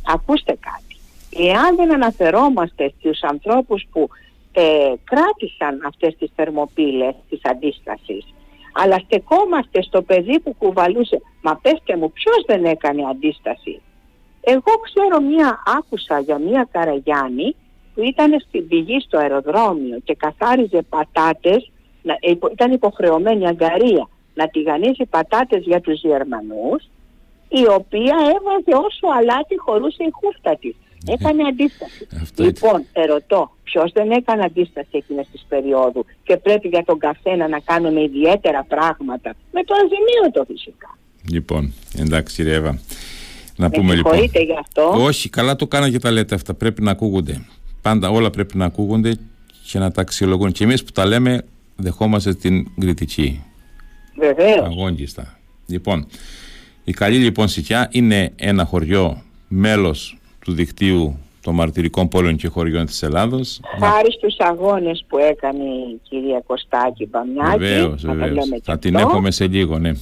[0.06, 0.87] ακούστε κάτι.
[1.36, 4.08] Εάν δεν αναφερόμαστε στους ανθρώπους που
[4.52, 8.34] ε, κράτησαν αυτές τις θερμοπύλες της αντίστασης,
[8.72, 13.80] αλλά στεκόμαστε στο παιδί που κουβαλούσε, μα πέστε μου ποιος δεν έκανε αντίσταση;
[14.40, 17.56] Εγώ ξέρω μία, άκουσα για μία Καραγιάννη
[17.94, 21.70] που ήταν στην πηγή στο αεροδρόμιο και καθάριζε πατάτες,
[22.20, 26.88] ε, ήταν υποχρεωμένη αγκαρία να τηγανίζει πατάτες για τους Γερμανούς,
[27.48, 30.76] η οποία έβαζε όσο αλάτι χωρούσε η χούφτα της.
[31.06, 32.06] Ε, έκανε αντίσταση.
[32.36, 37.58] λοιπόν, ερωτώ, ποιος δεν έκανε αντίσταση εκείνες τη περίοδου και πρέπει για τον καθένα να
[37.58, 40.98] κάνουμε ιδιαίτερα πράγματα; Με το αζημίωτο φυσικά.
[41.30, 42.78] Λοιπόν, εντάξει, Ρεύα.
[43.56, 44.18] Να πούμε λοιπόν.
[44.18, 45.04] γι' αυτό.
[45.04, 46.54] Όχι, καλά το κάνα και τα λέτε αυτά.
[46.54, 47.46] Πρέπει να ακούγονται.
[47.82, 49.18] Πάντα όλα πρέπει να ακούγονται
[49.70, 50.52] και να τα αξιολογούν.
[50.52, 51.44] Και εμείς που τα λέμε,
[51.76, 53.42] δεχόμαστε την κριτική.
[54.16, 54.66] Βεβαίως.
[54.66, 55.38] Αγώνιστα.
[55.66, 56.06] Λοιπόν,
[56.84, 60.17] η καλή λοιπόν Σιτιά είναι ένα χωριό μέλος
[60.48, 63.60] του δικτύου των μαρτυρικών πόλεων και χωριών της Ελλάδος.
[63.80, 67.58] Χάρη στους αγώνες που έκανε η κυρία Κωστάκη Μπαμιάκη.
[67.58, 68.48] Βεβαίως, βεβαίως.
[68.62, 69.92] Θα την έχουμε σε λίγο, ναι.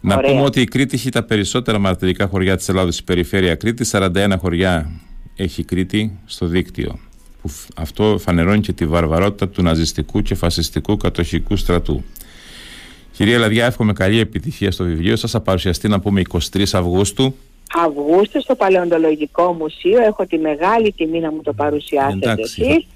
[0.00, 3.84] Να πούμε ότι η Κρήτη έχει τα περισσότερα μαρτυρικά χωριά της Ελλάδος στην περιφέρεια Κρήτη.
[3.92, 4.90] 41 χωριά
[5.36, 6.98] έχει Κρήτη στο δίκτυο.
[7.42, 12.02] Που αυτό φανερώνει και τη βαρβαρότητα του ναζιστικού και φασιστικού κατοχικού στρατού.
[13.12, 15.30] Κυρία Λαδιά, εύχομαι καλή επιτυχία στο βιβλίο σας.
[15.30, 17.34] Θα παρουσιαστεί να πούμε 23 Αυγούστου.
[17.74, 20.02] Αυγούστου στο Παλαιοντολογικό Μουσείο.
[20.02, 22.86] Έχω τη μεγάλη τιμή να μου το παρουσιάσετε εσείς.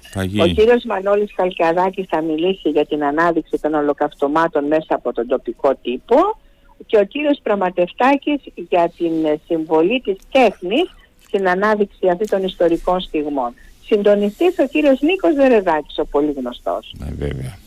[0.41, 5.75] Ο κύριος Μανώλης Καλκιαδάκης θα μιλήσει για την ανάδειξη των ολοκαυτωμάτων μέσα από τον τοπικό
[5.81, 6.15] τύπο
[6.85, 9.11] και ο κύριος Πραγματευτάκης για την
[9.45, 10.89] συμβολή της τέχνης
[11.27, 13.53] στην ανάδειξη αυτή των ιστορικών στιγμών.
[13.85, 16.93] Συντονιστής ο κύριος Νίκος Δερεδάκης, ο πολύ γνωστός.
[16.97, 17.57] Ναι, βέβαια.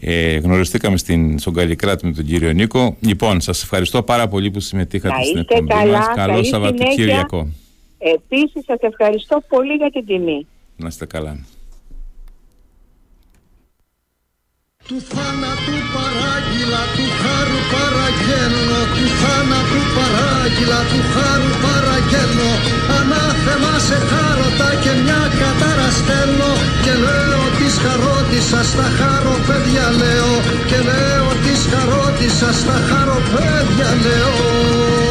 [0.00, 2.96] Ε, γνωριστήκαμε στην, στον Καλλικράτη με τον κύριο Νίκο.
[3.00, 6.06] Λοιπόν, σας ευχαριστώ πάρα πολύ που συμμετείχατε στην εκπομπή καλά, μας.
[6.14, 7.48] Καλό Σαββατοκύριακο.
[7.98, 10.46] Επίσης, σας ευχαριστώ πολύ για την τιμή.
[10.76, 11.44] Να είστε καλά.
[14.88, 18.80] Του θάνατου παράγγυλα, του χάρου παραγγέλνω.
[18.96, 22.50] Του θάνατου παράγγυλα, του χάρου παραγγέλνω.
[22.98, 26.52] Ανάθεμα σε χάρωτα και μια κατάρα στέλνω.
[26.84, 30.32] Και λέω της χαρότησας στα χάρο παιδιά λέω.
[30.68, 35.03] Και λέω της χαρότησας στα χάρο παιδιά λέω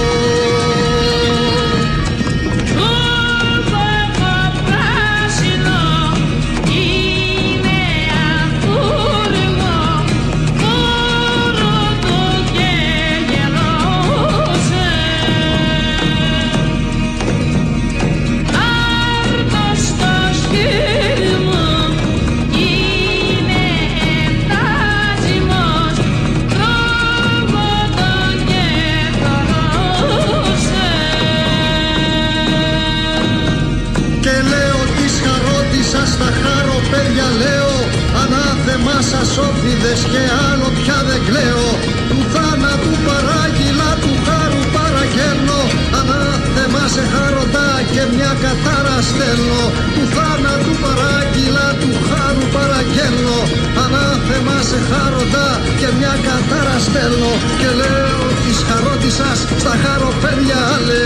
[39.83, 41.67] σόφιδες και άλλο πια δεν κλαίω.
[42.09, 45.61] Του θάνατου παράγγυλα του χάρου παραγγέλνω.
[45.99, 49.63] Ανάθεμα σε χαροντά και μια κατάρα στέλνω.
[49.95, 53.39] Του θάνατου παράγγυλα του χάρου παραγγέλνω.
[53.83, 57.33] Ανάθεμα σε χαροντά και μια κατάρα στέλνω.
[57.59, 61.02] Και λέω της χαρότησας στα χαροπέρια λέω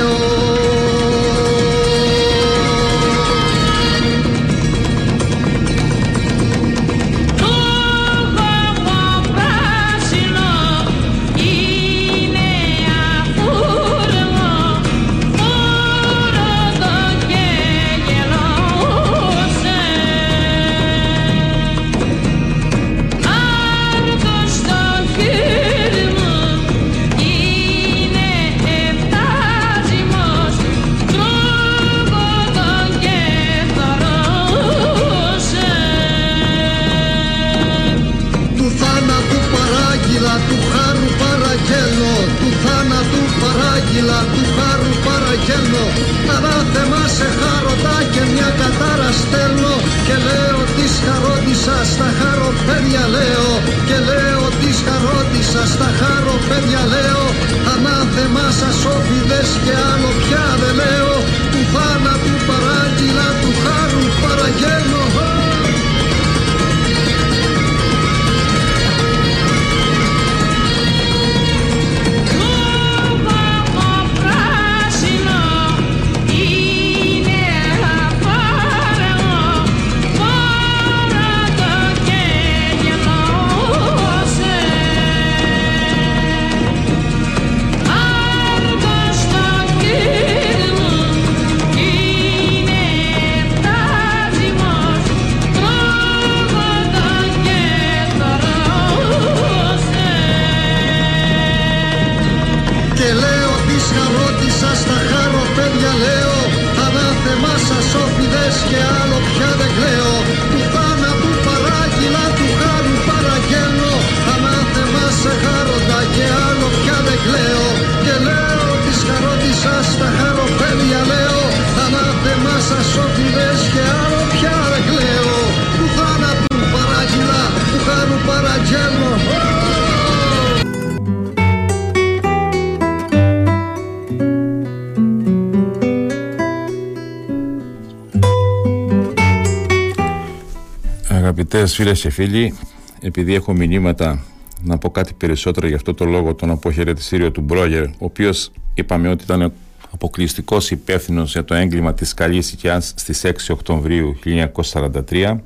[141.68, 142.54] Αγαπητές φίλες και φίλοι,
[143.02, 144.24] επειδή έχω μηνύματα
[144.62, 149.10] να πω κάτι περισσότερο για αυτό το λόγο, τον αποχαιρετιστήριο του Μπρόγερ, ο οποίος είπαμε
[149.10, 149.54] ότι ήταν
[149.92, 155.40] αποκλειστικός υπεύθυνος για το έγκλημα της καλής οικιάς στις 6 Οκτωβρίου 1943,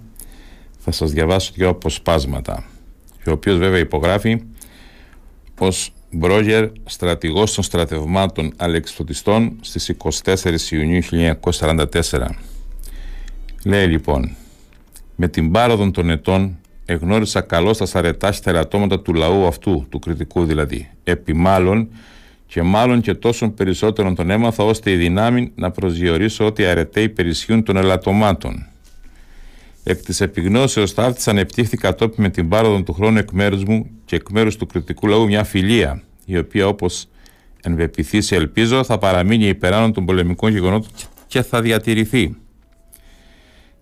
[0.79, 2.63] θα σας διαβάσω δύο αποσπάσματα,
[3.27, 4.41] ο οποίος βέβαια υπογράφει
[5.59, 12.35] ως Μπρόγερ, στρατηγός των στρατευμάτων αλεξιπτωτιστών στις 24 Ιουνίου 1944.
[13.63, 14.35] Λέει λοιπόν,
[15.23, 20.45] με την πάροδο των ετών εγνώρισα καλώς τα σαρετά στερατώματα του λαού αυτού, του κριτικού
[20.45, 20.89] δηλαδή.
[21.03, 21.89] Επί μάλλον
[22.45, 27.63] και μάλλον και τόσων περισσότερων τον έμαθα ώστε η δυνάμει να προσδιορίσω ότι αρετέ υπερισχύουν
[27.63, 28.67] των ελαττωμάτων.
[29.83, 34.15] Εκ της επιγνώσεως ταύτη ανεπτύχθη κατόπιν με την πάροδο του χρόνου εκ μέρους μου και
[34.15, 37.07] εκ μέρους του κριτικού λαού μια φιλία, η οποία όπως
[37.63, 40.89] ενβεπιθήσει ελπίζω θα παραμείνει υπεράνω των πολεμικών γεγονότων
[41.27, 42.35] και θα διατηρηθεί.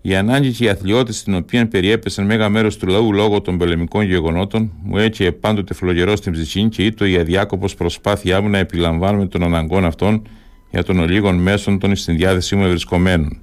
[0.02, 4.04] Η ανάγκη και η αθλειότητα στην οποία περιέπεσαν μέγα μέρος του λαού λόγω των πολεμικών
[4.04, 9.26] γεγονότων μου έτσι πάντοτε φλογερό στην ψυχή και ήτο η αδιάκοπος προσπάθειά μου να επιλαμβάνουμε
[9.26, 10.22] των αναγκών αυτών
[10.70, 13.40] για των ολίγων μέσων των στην διάθεσή μου ευρισκομένων.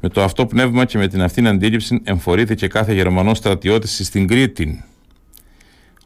[0.00, 4.84] Με το αυτό πνεύμα και με την αυτήν αντίληψη εμφορείται κάθε Γερμανός στρατιώτης στην Κρήτη.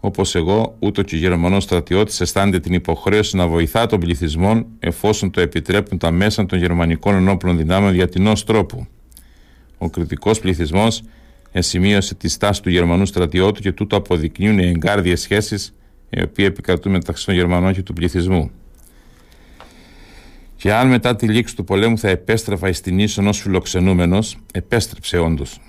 [0.01, 5.31] Όπως εγώ, ούτω και ο Γερμανός στρατιώτης αισθάνεται την υποχρέωση να βοηθά τον πληθυσμό εφόσον
[5.31, 8.87] το επιτρέπουν τα μέσα των γερμανικών ενόπλων δυνάμεων για την τρόπου.
[9.85, 11.03] Ο κριτικός πληθυσμός
[11.53, 15.75] ενσημείωσε τη στάση του Γερμανού στρατιώτου και τούτο αποδεικνύουν οι εγκάρδιες σχέσεις
[16.11, 18.51] οι οποίοι επικρατούν μεταξύ των Γερμανών και του πληθυσμού.
[20.57, 25.19] Και αν μετά τη λήξη του πολέμου θα επέστρεφα εις την ίσον ως φιλοξενούμενος, επέστρεψε
[25.19, 25.61] όντως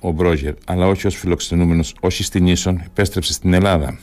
[0.00, 3.98] ο Μπρόγερ, αλλά όχι ως φιλοξενούμενος, όχι στην ίσον, επέστρεψε στην Ελλάδα.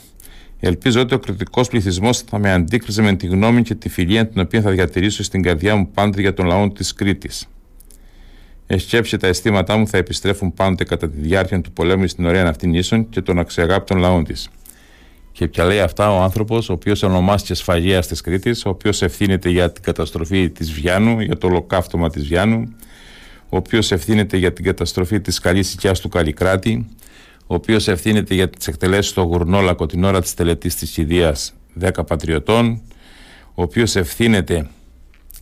[0.59, 4.41] Ελπίζω ότι ο κριτικός πληθυσμός θα με αντίκριζε με τη γνώμη και τη φιλία την
[4.41, 7.47] οποία θα διατηρήσω στην καρδιά μου πάντοτε για τον λαό της Κρήτης.
[8.73, 12.73] Εσκέψε τα αισθήματά μου θα επιστρέφουν πάντοτε κατά τη διάρκεια του πολέμου στην ωραία αυτήν
[12.73, 14.49] ίσον και των αξιαγάπητων λαών της.
[15.31, 19.49] Και πια λέει αυτά ο άνθρωπος, ο οποίος ονομάστηκε σφαγέας της Κρήτης, ο οποίος ευθύνεται
[19.49, 22.75] για την καταστροφή της Βιάνου, για το ολοκαύτωμα της Βιάνου,
[23.49, 26.87] ο οποίος ευθύνεται για την καταστροφή της καλής οικιάς του Καλλικράτη,
[27.47, 31.35] ο οποίος ευθύνεται για τις εκτελέσεις στο Γουρνόλακο την ώρα της τελετής της κηδεία
[31.79, 32.81] 10 πατριωτών,
[33.53, 34.69] ο οποίος ευθύνεται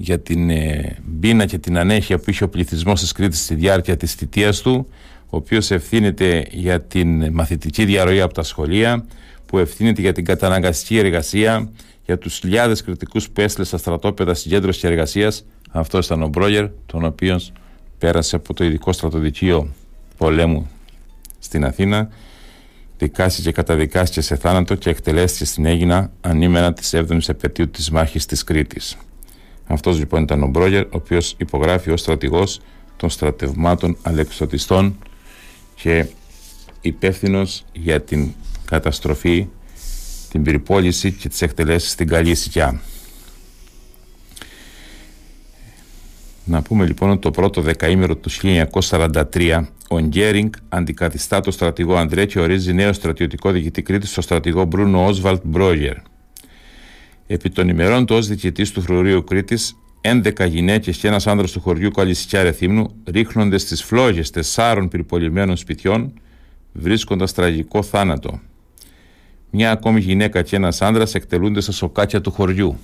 [0.01, 3.97] για την ε, μπίνα και την ανέχεια που είχε ο πληθυσμός της Κρήτης στη διάρκεια
[3.97, 4.87] της θητείας του,
[5.29, 9.05] ο οποίος ευθύνεται για την μαθητική διαρροή από τα σχολεία,
[9.45, 11.71] που ευθύνεται για την καταναγκαστική εργασία,
[12.05, 15.45] για τους χιλιάδες κριτικούς που έστειλε στα στρατόπεδα συγκέντρωσης και εργασίας.
[15.71, 17.51] Αυτό ήταν ο Μπρόγερ, τον οποίος
[17.97, 19.73] πέρασε από το ειδικό στρατοδικείο
[20.17, 20.69] πολέμου
[21.39, 22.09] στην Αθήνα,
[22.97, 28.25] δικάστηκε και καταδικάστηκε σε θάνατο και εκτελέστηκε στην Έγινα ανήμερα της 7η επαιτίου της μάχης
[28.25, 28.97] της Κρήτης.
[29.71, 32.61] Αυτός λοιπόν ήταν ο Μπρόγερ, ο οποίος υπογράφει ως στρατηγός
[32.97, 34.97] των στρατευμάτων αλεξοτιστών
[35.75, 36.05] και
[36.81, 38.31] υπεύθυνος για την
[38.65, 39.47] καταστροφή,
[40.29, 42.81] την περιπόληση και τις εκτελέσεις στην Καλή Σικιά.
[46.43, 48.29] Να πούμε λοιπόν ότι το πρώτο δεκαήμερο του
[48.81, 54.63] 1943 ο Γκέρινγκ αντικαθιστά το στρατηγό Αντρέ και ορίζει νέο στρατιωτικό διοικητή Κρήτης στο στρατηγό
[54.63, 55.95] Μπρούνο Όσβαλτ Μπρόγερ.
[57.31, 61.59] Επί των ημερών του ως διοικητής του Φρουρίου Κρήτης, 11 γυναίκες και ένας άνδρας του
[61.59, 66.13] χωριού Καλυσικιά Ρεθύμνου ρίχνονται στις φλόγες τεσσάρων πυρπολιμένων σπιτιών
[66.71, 68.39] βρίσκοντας τραγικό θάνατο.
[69.49, 72.77] Μια ακόμη γυναίκα και ένας άνδρας εκτελούνται στα σοκάκια του χωριού.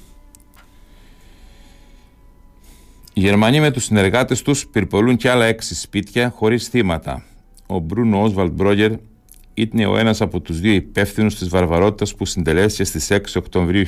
[3.14, 7.24] Οι Γερμανοί με τους συνεργάτες τους πυρπολούν και άλλα έξι σπίτια χωρίς θύματα.
[7.66, 8.92] Ο Μπρούνο Όσβαλτ Μπρόγερ
[9.58, 13.84] ήταν ο ένας από τους δύο υπεύθυνους της βαρβαρότητας που συντελέστηκε στις 6 Οκτωβρίου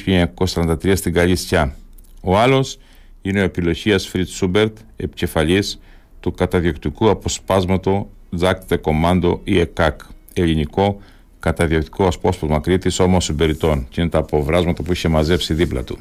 [0.46, 1.76] 1943 στην Καλύσια.
[2.22, 2.78] Ο άλλος
[3.22, 5.80] είναι ο επιλογίας Φριτ Σούμπερτ, επικεφαλής
[6.20, 10.02] του καταδιοκτικού αποσπάσματο Τζάκτε Κομάντο ή ΕΚΑΚ,
[10.34, 11.02] ελληνικό
[11.40, 16.00] καταδιοκτικό απόσπασμα Κρήτης όμως συμπεριτών και είναι τα αποβράσματα που είχε μαζέψει δίπλα του.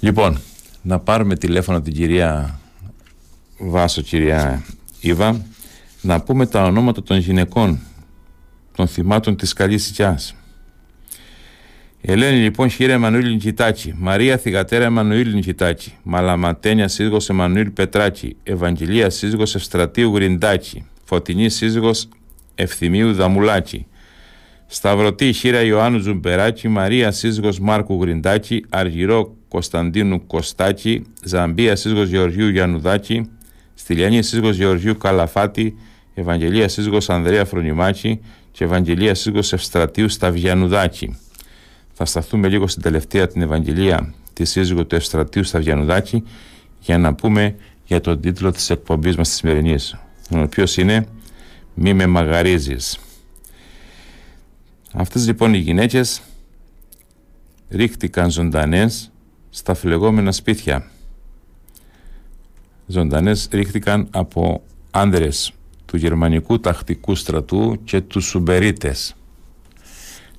[0.00, 0.40] Λοιπόν,
[0.82, 2.60] να πάρουμε τηλέφωνο την κυρία
[3.58, 4.64] Βάσο, κυρία
[5.00, 5.46] Ήβα,
[6.00, 7.80] να πούμε τα ονόματα των γυναικών
[8.78, 10.34] των θυμάτων της Καλής Συκιάς.
[12.00, 19.54] Ελένη λοιπόν χήρα Εμμανουήλ Νικητάκη, Μαρία θυγατέρα Εμμανουήλ Νικητάκη, Μαλαματένια σύζυγος Εμμανουήλ Πετράκη, Ευαγγελία σύζυγος
[19.54, 22.08] Ευστρατίου Γριντάκη, Φωτεινή σύζυγος
[22.54, 23.86] Ευθυμίου Δαμουλάκη,
[24.66, 33.30] Σταυρωτή χήρα Ιωάννου Ζουμπεράκη, Μαρία σύζυγος Μάρκου Γριντάκη, Αργυρό Κωνσταντίνου Κωστάκη, Ζαμπία σύζυγος Γεωργίου Γιαννουδάκη,
[33.74, 35.76] Στυλιανή σύζυγος Γεωργίου Καλαφάτη,
[36.14, 38.20] Ευαγγελία σύζυγος Ανδρέα Φρονιμάκη
[38.52, 41.18] και Ευαγγελία σύζυγος Ευστρατείου Σταβιανουδάκη.
[41.92, 46.24] Θα σταθούμε λίγο στην τελευταία την Ευαγγελία της σύζυγο του Ευστρατείου Σταβιανουδάκη
[46.80, 49.96] για να πούμε για τον τίτλο της εκπομπής μας της σημερινής,
[50.34, 51.06] ο οποίος είναι
[51.74, 52.98] «Μη με μαγαρίζεις».
[54.92, 56.22] Αυτές λοιπόν οι γυναίκες
[57.70, 59.10] ρίχτηκαν ζωντανές
[59.50, 60.90] στα φλεγόμενα σπίτια.
[62.86, 65.52] Ζωντανές ρίχτηκαν από άνδρες
[65.88, 69.14] του γερμανικού τακτικού στρατού και τους Σουμπερίτες.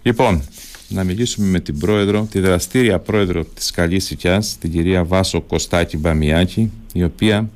[0.01, 0.43] Λοιπόν,
[0.87, 5.97] να μιλήσουμε με την πρόεδρο, τη δραστήρια πρόεδρο της Καλής Οικιάς, την κυρία Βάσο Κωστάκη
[5.97, 7.49] Μπαμιάκη, η οποία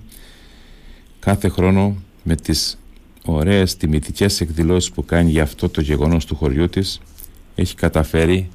[1.20, 2.78] κάθε χρόνο με τις
[3.26, 7.02] ωραίες τιμητικές εκδηλώσεις που κάνει για αυτό το γεγονός του χωριού της,
[7.56, 8.50] έχει καταφέρει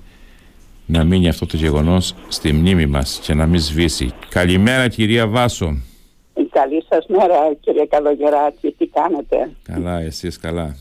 [0.87, 4.13] να μείνει αυτό το γεγονός στη μνήμη μας και να μην σβήσει.
[4.29, 5.77] Καλημέρα κυρία Βάσο.
[6.51, 10.77] Καλή σας μέρα κύριε Καλογεράτη, τι κάνετε; Καλά, εσείς καλά.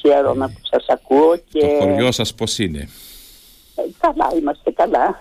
[0.00, 1.60] Χαίρομαι που σας ακούω και...
[1.60, 2.88] Το χωριό σας πώς είναι;
[3.74, 5.20] Ε, καλά, είμαστε καλά.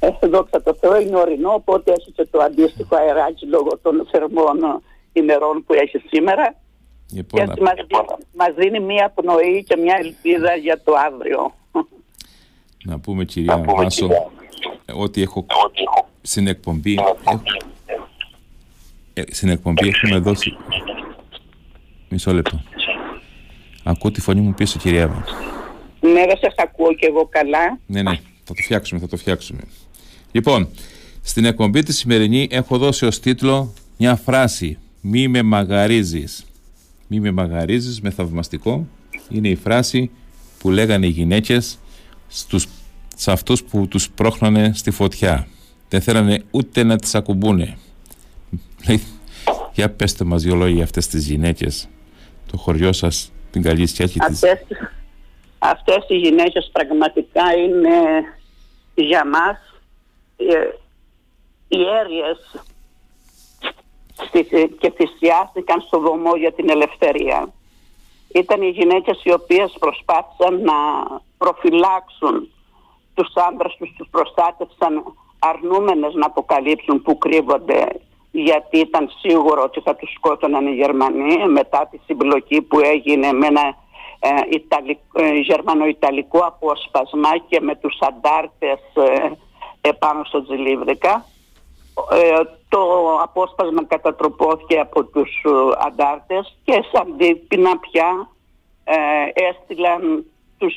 [0.00, 4.82] Ε, δόξα τω Θεώ είναι ορεινό, οπότε έχει και το αντίστοιχο αεράκι λόγω των θερμών
[5.12, 6.54] ημερών που έχει σήμερα.
[7.12, 7.74] Λοιπόν, και μας,
[8.36, 11.54] μας δίνει μια πνοή και μια ελπίδα για το αύριο.
[12.84, 14.08] Να πούμε κυρία Βάσο
[14.94, 15.46] ότι έχω
[16.22, 17.40] στην εκπομπή έχω, ε,
[19.30, 20.56] στην εκπομπή έχουμε δώσει
[22.08, 22.62] μισό λεπτό.
[23.82, 25.24] Ακούω τη φωνή μου πίσω κυρία Εύα.
[26.00, 27.78] Ναι δεν σας ακούω και εγώ καλά.
[27.86, 29.60] Ναι ναι θα το φτιάξουμε θα το φτιάξουμε.
[30.32, 30.68] Λοιπόν
[31.22, 36.48] στην εκπομπή τη σημερινή έχω δώσει ως τίτλο μια φράση μη με μαγαρίζεις
[37.08, 38.86] μη με μαγαρίζεις με θαυμαστικό.
[39.28, 40.10] Είναι η φράση
[40.58, 41.78] που λέγανε οι γυναίκες
[42.28, 42.66] στους,
[43.16, 45.48] σε αυτούς που τους πρόχνανε στη φωτιά.
[45.88, 47.76] Δεν θέλανε ούτε να τις ακουμπούνε.
[49.72, 51.88] Για πέστε μας δυο λόγια αυτές τις γυναίκες,
[52.50, 54.44] το χωριό σας, την καλή σχέση της.
[54.44, 54.66] Αυτές,
[55.58, 57.98] αυτές οι γυναίκες πραγματικά είναι
[58.94, 59.58] για μας
[60.36, 60.68] ε,
[61.68, 62.62] οι αίριες
[64.78, 67.52] και θυσιάστηκαν στο βωμό για την ελευθερία.
[68.34, 70.74] Ήταν οι γυναίκες οι οποίες προσπάθησαν να
[71.38, 72.48] προφυλάξουν
[73.14, 75.02] τους άντρες τους, τους προστάτευσαν
[75.38, 77.86] αρνούμενες να αποκαλύψουν που κρύβονται
[78.30, 83.46] γιατί ήταν σίγουρο ότι θα τους σκότωναν οι Γερμανοί μετά τη συμπλοκή που έγινε με
[83.46, 83.74] ένα
[84.20, 84.28] ε,
[85.12, 89.30] ε, γερμανο-ιταλικό απόσπασμα και με τους αντάρτες ε,
[89.80, 91.24] επάνω στο Τζιλίβρικα.
[92.12, 95.30] Ε, το απόσπασμα κατατροπώθηκε από τους
[95.86, 98.28] αντάρτες και σαν δίπινα πια
[99.32, 100.24] έστειλαν
[100.58, 100.74] τους,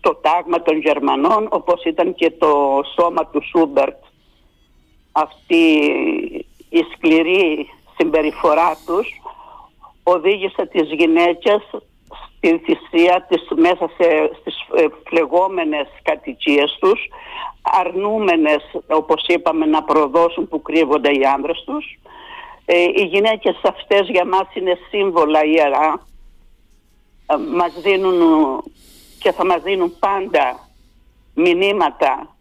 [0.00, 3.96] το τάγμα των Γερμανών όπως ήταν και το σώμα του Σούμπερτ
[5.12, 5.64] αυτή
[6.72, 9.20] η σκληρή συμπεριφορά τους
[10.02, 11.62] οδήγησε τις γυναίκες
[12.36, 17.00] στη θυσία της μέσα σε, στις ε, φλεγόμενες κατοικίες τους
[17.62, 21.98] αρνούμενες όπως είπαμε να προδώσουν που κρύβονται οι άνδρες τους.
[22.64, 26.06] Ε, οι γυναίκες αυτές για μας είναι σύμβολα ιερά.
[27.26, 28.20] Ε, μας δίνουν
[29.18, 30.68] και θα μας δίνουν πάντα
[31.34, 32.36] μηνύματα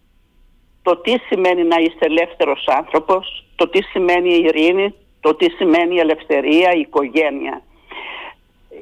[0.84, 5.96] το τι σημαίνει να είσαι ελεύθερος άνθρωπος, το τι σημαίνει η ειρήνη, το τι σημαίνει
[5.96, 7.62] η ελευθερία, η οικογένεια.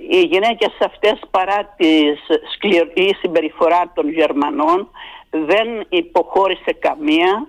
[0.10, 1.88] Οι γυναίκες αυτές παρά τη
[2.54, 4.90] σκληρή συμπεριφορά των Γερμανών
[5.30, 7.48] δεν υποχώρησε καμία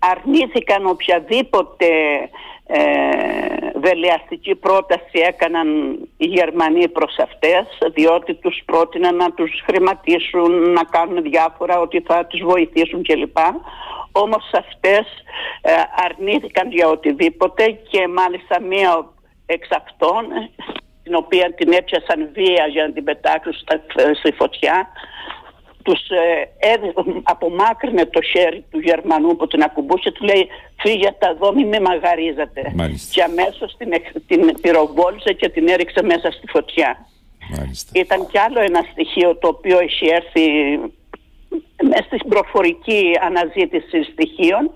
[0.00, 1.86] αρνήθηκαν οποιαδήποτε
[2.66, 2.80] ε,
[3.74, 5.68] δελεαστική πρόταση έκαναν
[6.16, 12.26] οι Γερμανοί προς αυτές διότι τους πρότειναν να τους χρηματίσουν, να κάνουν διάφορα ότι θα
[12.26, 13.36] τους βοηθήσουν κλπ.
[14.12, 15.06] Όμως αυτές
[15.60, 15.72] ε,
[16.04, 19.10] αρνήθηκαν για οτιδήποτε και μάλιστα μία
[19.46, 20.26] εξ αυτών
[21.02, 23.52] την οποία την έπιασαν βία για να την πετάξουν
[24.14, 24.88] στη φωτιά
[25.82, 26.70] τους ε,
[27.22, 30.48] απομάκρυνε το χέρι του Γερμανού που την ακουμπούσε του λέει
[30.80, 32.74] φύγε τα δω μη με μαγαρίζατε
[33.10, 33.90] και αμέσως την,
[34.26, 37.06] την πυροβόλησε και την έριξε μέσα στη φωτιά.
[37.56, 37.90] Μάλιστα.
[37.94, 40.46] ήταν κι άλλο ένα στοιχείο το οποίο έχει έρθει
[41.82, 44.70] μέσα στην προφορική αναζήτηση στοιχείων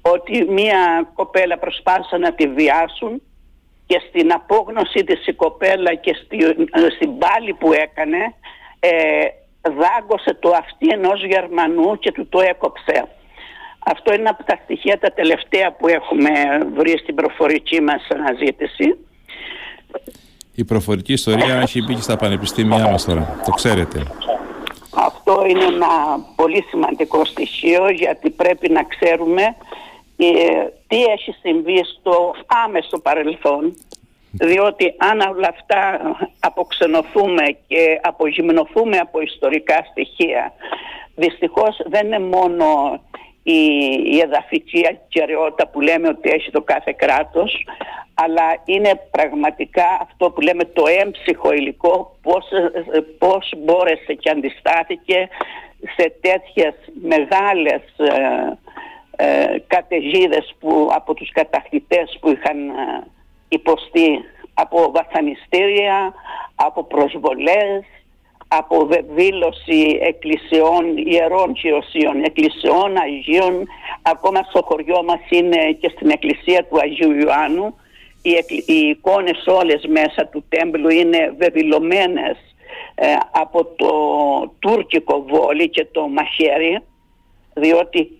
[0.00, 3.22] ότι μία κοπέλα προσπάθησαν να τη βιάσουν
[3.86, 6.36] και στην απόγνωση της η κοπέλα και στη,
[6.94, 8.34] στην πάλη που έκανε
[8.80, 8.90] ε,
[9.70, 13.08] δάγκωσε το αυτί ενός Γερμανού και του το έκοψε.
[13.78, 16.30] Αυτό είναι από τα στοιχεία τα τελευταία που έχουμε
[16.74, 18.96] βρει στην προφορική μας αναζήτηση.
[20.54, 24.02] Η προφορική ιστορία έχει μπει στα πανεπιστήμια μας τώρα, το ξέρετε.
[24.94, 25.86] Αυτό είναι ένα
[26.36, 29.42] πολύ σημαντικό στοιχείο γιατί πρέπει να ξέρουμε
[30.16, 30.26] ε,
[30.86, 33.74] τι έχει συμβεί στο άμεσο παρελθόν
[34.32, 36.00] διότι αν όλα αυτά
[36.40, 40.52] αποξενωθούμε και απογυμνωθούμε από ιστορικά στοιχεία
[41.14, 43.00] δυστυχώς δεν είναι μόνο
[43.42, 43.60] η,
[44.04, 47.66] η εδαφική ακαιρεότητα που λέμε ότι έχει το κάθε κράτος
[48.14, 52.44] αλλά είναι πραγματικά αυτό που λέμε το έμψυχο υλικό πώς,
[53.18, 55.28] πώς μπόρεσε και αντιστάθηκε
[55.96, 58.58] σε τέτοιες μεγάλες ε,
[59.16, 63.06] ε, καταιγίδες που, από τους κατακτητές που είχαν ε,
[63.48, 64.24] υποστεί
[64.54, 66.14] από βασανιστήρια,
[66.54, 67.84] από προσβολές,
[68.48, 73.66] από δήλωση εκκλησιών, ιερών και οσίων, εκκλησιών, Αγίων.
[74.02, 77.74] Ακόμα στο χωριό μας είναι και στην εκκλησία του Αγίου Ιωάννου.
[78.22, 78.30] Οι,
[78.66, 82.36] οι εικόνες όλες μέσα του τέμπλου είναι βεβηλωμένες
[82.94, 83.92] ε, από το
[84.58, 86.82] τουρκικό βόλι και το μαχαίρι
[87.54, 88.17] διότι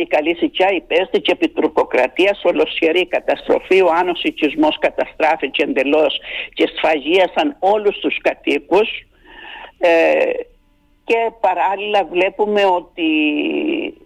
[0.00, 3.80] η καλή σικιά υπέστη και επί τουρκοκρατίας ολοσχερή καταστροφή.
[3.80, 6.20] Ο άνος οικισμός καταστράφηκε εντελώς
[6.54, 8.88] και σφαγίασαν όλους τους κατοίκους
[9.78, 10.30] ε,
[11.04, 13.10] και παράλληλα βλέπουμε ότι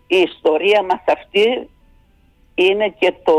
[0.07, 1.68] η ιστορία μας αυτή
[2.55, 3.36] είναι και το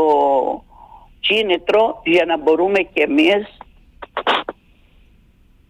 [1.20, 3.58] κίνητρο για να μπορούμε και εμείς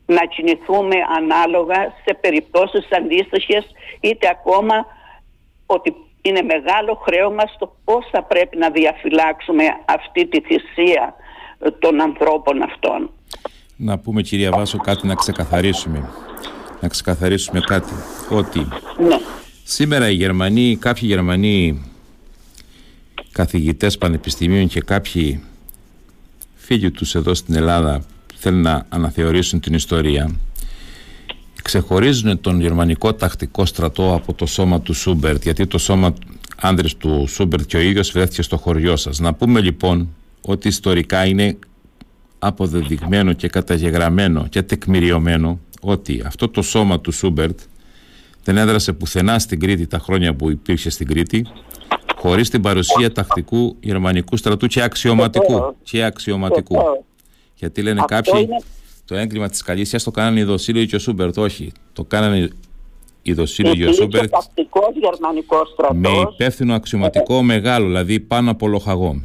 [0.06, 3.66] να κινηθούμε ανάλογα σε περιπτώσεις αντίστοιχες
[4.00, 4.86] είτε ακόμα
[5.66, 11.14] ότι είναι μεγάλο χρέος το πώς θα πρέπει να διαφυλάξουμε αυτή τη θυσία
[11.78, 13.10] των ανθρώπων αυτών.
[13.76, 16.08] Να πούμε κυρία Βάσο κάτι να ξεκαθαρίσουμε.
[16.80, 17.92] Να ξεκαθαρίσουμε κάτι.
[18.30, 18.58] Ότι
[18.98, 19.16] ναι.
[19.64, 21.82] σήμερα οι Γερμανοί, κάποιοι Γερμανοί
[23.32, 25.42] καθηγητές πανεπιστημίων και κάποιοι
[26.54, 28.04] φίλοι τους εδώ στην Ελλάδα
[28.34, 30.30] θέλουν να αναθεωρήσουν την ιστορία
[31.62, 36.14] ξεχωρίζουν τον γερμανικό τακτικό στρατό από το σώμα του Σούμπερτ γιατί το σώμα
[36.60, 39.18] άνδρες του Σούμπερτ και ο ίδιος βρέθηκε στο χωριό σας.
[39.18, 40.08] Να πούμε λοιπόν
[40.40, 41.58] ότι ιστορικά είναι
[42.38, 47.58] αποδεδειγμένο και καταγεγραμμένο και τεκμηριωμένο ότι αυτό το σώμα του Σούμπερτ
[48.44, 51.46] δεν έδρασε πουθενά στην Κρήτη τα χρόνια που υπήρχε στην Κρήτη
[52.16, 55.76] χωρίς την παρουσία τακτικού γερμανικού στρατού και αξιωματικού.
[55.82, 56.76] Και αξιωματικού.
[57.54, 58.48] Γιατί λένε κάποιοι
[59.08, 61.38] το έγκλημα της Καλήσια το κάνανε οι δοσίλογοι και ο Σούμπερτ.
[61.38, 61.72] Όχι.
[61.92, 62.48] Το κάνανε
[63.22, 64.34] οι δοσίλογοι και ο Σούμπερτ.
[64.94, 65.96] γερμανικός στρατός.
[65.96, 69.20] Με υπεύθυνο αξιωματικό μεγάλο, δηλαδή πάνω από λοχαγό.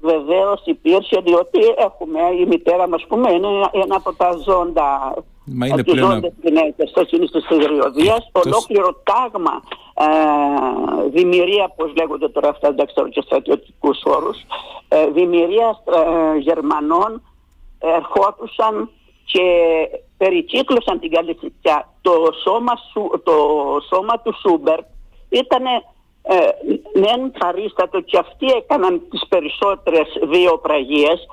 [0.00, 5.14] Βεβαίως υπήρχε, διότι έχουμε, η μητέρα μας πούμε, είναι ένα από τα ζώντα.
[5.44, 6.32] Μα είναι πλέον.
[6.42, 8.28] γυναίκες στο κίνηση της Ριωδία.
[8.32, 9.62] Το ολόκληρο τάγμα
[9.94, 10.08] ε,
[11.10, 14.38] δημιουργία, πώς λέγονται τώρα αυτά, εντάξει, και στρατιωτικούς όρους,
[14.88, 15.80] ε, δημιουργία
[16.34, 17.22] ε, Γερμανών
[17.78, 18.90] ερχόντουσαν
[19.32, 19.46] και
[20.16, 21.88] περικύκλωσαν την Καλυφιτιά.
[22.00, 22.12] Το
[22.42, 22.72] σώμα,
[23.22, 23.36] το
[23.88, 24.78] σώμα του Σούμπερ
[25.28, 25.64] ήταν
[26.22, 26.36] ε,
[27.00, 31.26] ναι παρίστατο και αυτοί έκαναν τις περισσότερες βιοπραγίες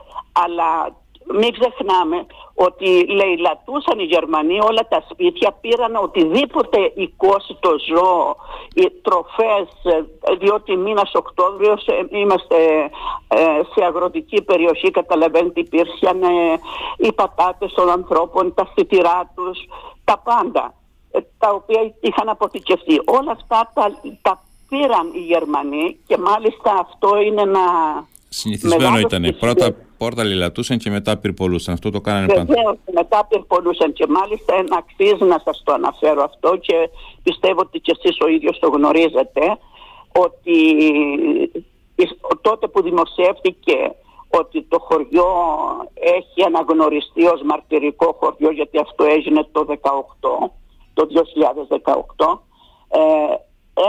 [0.45, 0.95] αλλά
[1.33, 8.35] μην ξεχνάμε ότι λαιλατούσαν οι Γερμανοί όλα τα σπίτια, πήραν οτιδήποτε οικώσει το ζώο,
[8.73, 12.89] οι τροφές, ε, διότι μήνας Οκτώβριος ε, είμαστε
[13.27, 13.39] ε,
[13.73, 16.21] σε αγροτική περιοχή, καταλαβαίνετε υπήρχαν
[16.97, 19.59] οι πατάτες των ανθρώπων, τα σιτηρά τους,
[20.03, 20.73] τα πάντα,
[21.37, 23.01] τα οποία είχαν αποθηκευτεί.
[23.05, 27.59] Όλα αυτά τα, τα πήραν οι Γερμανοί και μάλιστα αυτό είναι ένα
[28.29, 29.35] Συνηθισμένο ήταν.
[29.39, 31.73] Πρώτα πόρτα λιλατούσαν και μετά πυρπολούσαν.
[31.73, 32.43] Αυτό το κάνανε πάντα.
[32.43, 36.89] Βεβαίω, μετά πυρπολούσαν και μάλιστα αξίζει να σας το αναφέρω αυτό και
[37.23, 39.57] πιστεύω ότι και εσείς ο ίδιος το γνωρίζετε
[40.11, 40.57] ότι
[42.41, 43.95] τότε που δημοσιεύτηκε
[44.29, 45.31] ότι το χωριό
[45.93, 50.49] έχει αναγνωριστεί ως μαρτυρικό χωριό γιατί αυτό έγινε το 18,
[50.93, 51.07] το
[52.17, 52.39] 2018
[52.87, 52.99] ε,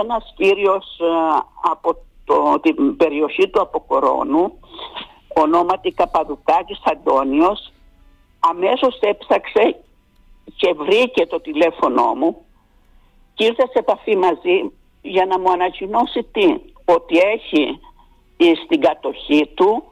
[0.01, 1.05] ένας κύριος ε,
[1.71, 4.59] από το, την περιοχή του Αποκορώνου
[5.41, 7.72] ονόματι Καπαδουκάκης Αντώνιος
[8.41, 9.76] αμέσως έψαξε
[10.57, 12.45] και βρήκε το τηλέφωνό μου
[13.34, 14.70] και ήρθε σε επαφή μαζί
[15.03, 16.47] για να μου ανακοινώσει τι,
[16.84, 17.80] ότι έχει
[18.64, 19.82] στην κατοχή του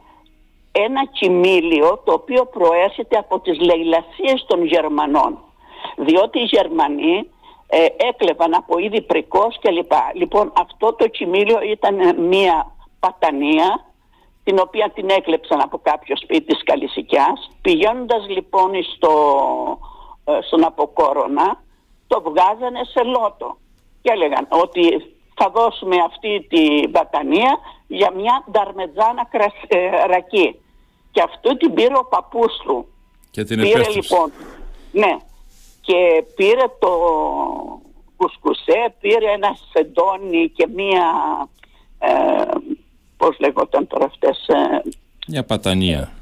[0.73, 5.39] ένα κοιμήλιο το οποίο προέρχεται από τις λαιλασίες των Γερμανών
[5.97, 7.31] διότι οι Γερμανοί
[7.67, 9.93] ε, έκλεβαν από είδη πρικός κλπ.
[10.15, 13.85] Λοιπόν αυτό το κοιμήλιο ήταν μια πατανία
[14.47, 17.51] την οποία την έκλεψαν από κάποιο σπίτι της Καλυσικιάς.
[17.63, 19.13] Πηγαίνοντας λοιπόν στο,
[20.25, 21.63] ε, στον Αποκόρονα
[22.07, 23.59] το βγάζανε σε λότο
[24.03, 24.83] και έλεγαν ότι
[25.35, 29.29] θα δώσουμε αυτή τη πατανία για μια νταρμετζάνα
[29.69, 30.61] ε, ρακή
[31.11, 32.89] και αυτό την πήρε ο παππούς του.
[33.31, 34.33] Και την πήρε λοιπόν,
[34.93, 35.17] ναι,
[35.81, 36.91] και πήρε το
[38.17, 41.05] κουσκουσέ, πήρε ένα σεντόνι και μία,
[41.99, 42.43] ε,
[43.17, 44.47] πώς λέγονταν τώρα αυτές...
[44.49, 44.83] Ε,
[45.27, 46.13] Μια πατανία.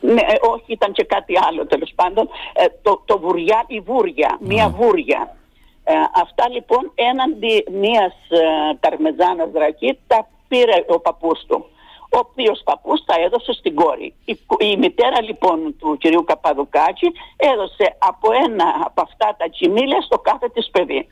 [0.00, 2.28] Ναι, ε, όχι ήταν και κάτι άλλο τέλος πάντων.
[2.52, 5.36] Ε, το, το βουριά, η βούρια, μία βούρια.
[5.84, 11.66] Ε, αυτά λοιπόν έναντι μίας ε, ταρμεζάνας δρακή τα πήρε ο παππούς του
[12.14, 14.14] ο οποίος παππούς τα έδωσε στην κόρη.
[14.24, 20.18] Η, η μητέρα λοιπόν του κυρίου Καπαδουκάκη έδωσε από ένα από αυτά τα κοιμήλια στο
[20.18, 21.08] κάθε της παιδί.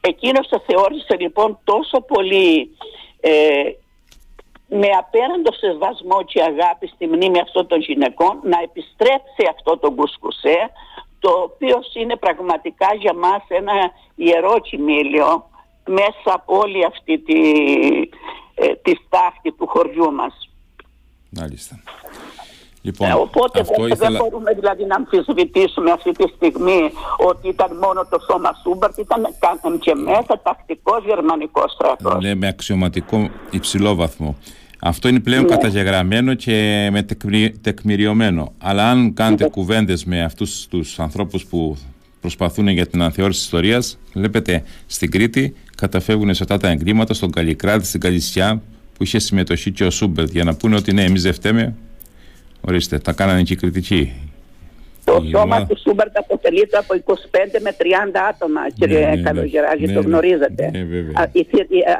[0.00, 2.76] Εκείνος το θεώρησε λοιπόν τόσο πολύ
[3.20, 3.62] ε,
[4.68, 10.70] με απέραντο σεβασμό και αγάπη στη μνήμη αυτών των γυναικών να επιστρέψει αυτό το κουσκουσέ
[11.18, 13.72] το οποίο είναι πραγματικά για μας ένα
[14.14, 15.50] ιερό κοιμήλιο
[15.86, 17.40] μέσα από όλη αυτή τη,
[18.54, 20.50] ε, τη στάχτη του χωριού μας.
[21.30, 21.82] Μάλιστα.
[22.88, 24.10] Λοιπόν, ε, οπότε αυτό δεν, ήθελα...
[24.10, 26.80] δεν μπορούμε δηλαδή να αμφισβητήσουμε αυτή τη στιγμή
[27.30, 29.20] ότι ήταν μόνο το σώμα Σούμπαρτ, ήταν
[29.78, 32.22] και μέσα τακτικός γερμανικός στρατός.
[32.24, 34.36] Ναι, με αξιωματικό υψηλό βαθμό.
[34.80, 35.48] Αυτό είναι πλέον ναι.
[35.48, 37.06] καταγεγραμμένο και με
[37.60, 38.52] τεκμηριωμένο.
[38.58, 39.50] Αλλά αν κάνετε ναι.
[39.50, 41.76] κουβέντες με αυτούς τους ανθρώπους που
[42.20, 47.30] προσπαθούν για την αναθεώρηση της ιστορίας, βλέπετε στην Κρήτη καταφεύγουν σε αυτά τα εγκλήματα στον
[47.30, 48.62] Καλλικράτη, στην Καλή Συκιά,
[48.96, 51.76] που είχε συμμετοχή και ο Σούμπερτ, για να πούνε ότι ναι, εμείς δεν φταίμε.
[52.60, 54.12] Ορίστε, τα κάνανε και οι Κρητικοί.
[55.04, 57.14] Το η σώμα του Σούμπερτ αποτελείται από 25
[57.60, 57.84] με 30
[58.30, 60.70] άτομα, ναι, κύριε ναι, ναι, Καλογεράκη, ναι, το γνωρίζετε.
[60.70, 61.04] Ναι, ναι,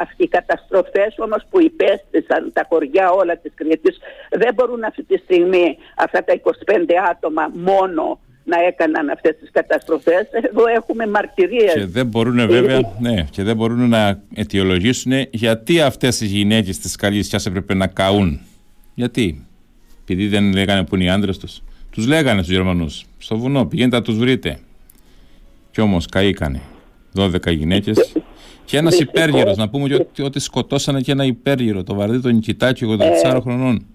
[0.01, 3.99] Αυτοί οι καταστροφές όμως που υπέστησαν τα χωριά όλα της Κρήτης
[4.31, 6.51] δεν μπορούν αυτή τη στιγμή αυτά τα 25
[7.11, 10.29] άτομα μόνο να έκαναν αυτές τις καταστροφές.
[10.31, 11.73] Εδώ έχουμε μαρτυρίες.
[11.73, 16.97] Και δεν μπορούν βέβαια ναι, και δεν μπορούν να αιτιολογήσουν γιατί αυτές οι γυναίκες της
[16.97, 18.41] Καλύσιας έπρεπε να καούν.
[18.95, 19.48] Γιατί;
[20.11, 21.63] Επειδή δεν λέγανε που είναι οι άντρες τους.
[21.91, 23.05] Τους λέγανε στους Γερμανούς.
[23.19, 24.59] Στο βουνό πηγαίνετε να τους βρείτε.
[25.71, 26.61] Κι όμως καήκανε.
[27.15, 28.13] 12 γυναίκες.
[28.65, 32.97] Και ένας υπέργυρος, να πούμε ότι, ότι σκοτώσανε και ένα υπέργυρο, το βαρδί τον Νικητάκη
[33.01, 33.87] 84 ε, χρονών.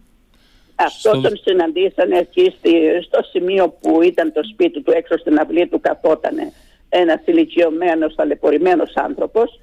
[0.76, 1.22] Αυτός στο...
[1.22, 2.56] τον συναντήσανε εκεί
[3.04, 6.52] στο σημείο που ήταν το σπίτι του έξω στην αυλή του καθότανε
[6.90, 9.60] ένας ηλικιωμένος ταλαιπωρημένος άνθρωπος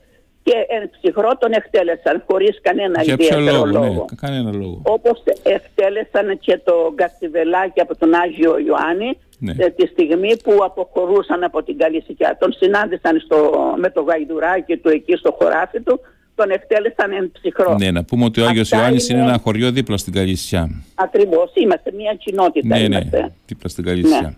[0.50, 4.06] και εν ψυχρό τον εκτέλεσαν χωρίς κανένα ιδιαίτερο λόγο.
[4.10, 4.80] Ναι, κανένα λόγο.
[4.82, 9.54] Όπως εκτέλεσαν και το Γκαστιβελάκι από τον Άγιο Ιωάννη ναι.
[9.58, 12.36] Ε, τη στιγμή που αποχωρούσαν από την Καλυσικιά.
[12.40, 13.38] Τον συνάντησαν στο,
[13.76, 16.00] με το γαϊδουράκι του εκεί στο χωράφι του
[16.34, 17.76] τον εκτέλεσαν εν ψυχρό.
[17.78, 19.20] Ναι, να πούμε ότι ο Άγιος Ιωάννης είναι...
[19.20, 20.82] ένα χωριό δίπλα στην Καλυσιά.
[20.94, 22.78] Ακριβώς, είμαστε μια κοινότητα.
[22.78, 23.00] Ναι, ναι,
[23.46, 24.20] δίπλα στην Καλυσιά.
[24.20, 24.34] Ναι.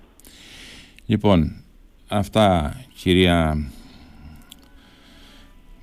[1.06, 1.64] Λοιπόν,
[2.08, 3.56] αυτά κυρία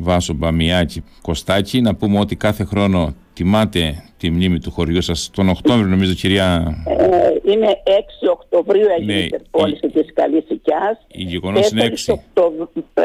[0.02, 5.50] Βάσο Μπαμιάκη Κωστάκη, να πούμε ότι κάθε χρόνο τιμάτε τη μνήμη του χωριού σας τον
[5.50, 6.76] Οκτώβριο νομίζω κυρία...
[6.88, 7.82] Ε, είναι
[8.24, 9.90] 6 Οκτωβρίου έγινε ναι, η υπερπόληση η...
[9.90, 11.06] της Καλυσικιάς.
[11.08, 12.14] Η γεγονός είναι 6.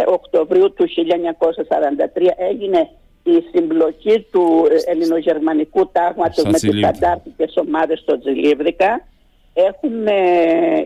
[0.06, 2.88] Οκτωβρίου του 1943 έγινε
[3.22, 9.06] η συμπλοκή του ελληνογερμανικού τάγματος με τις αντάρτικες ομάδες στο Τζιλίβρικα.
[9.52, 10.14] Έχουμε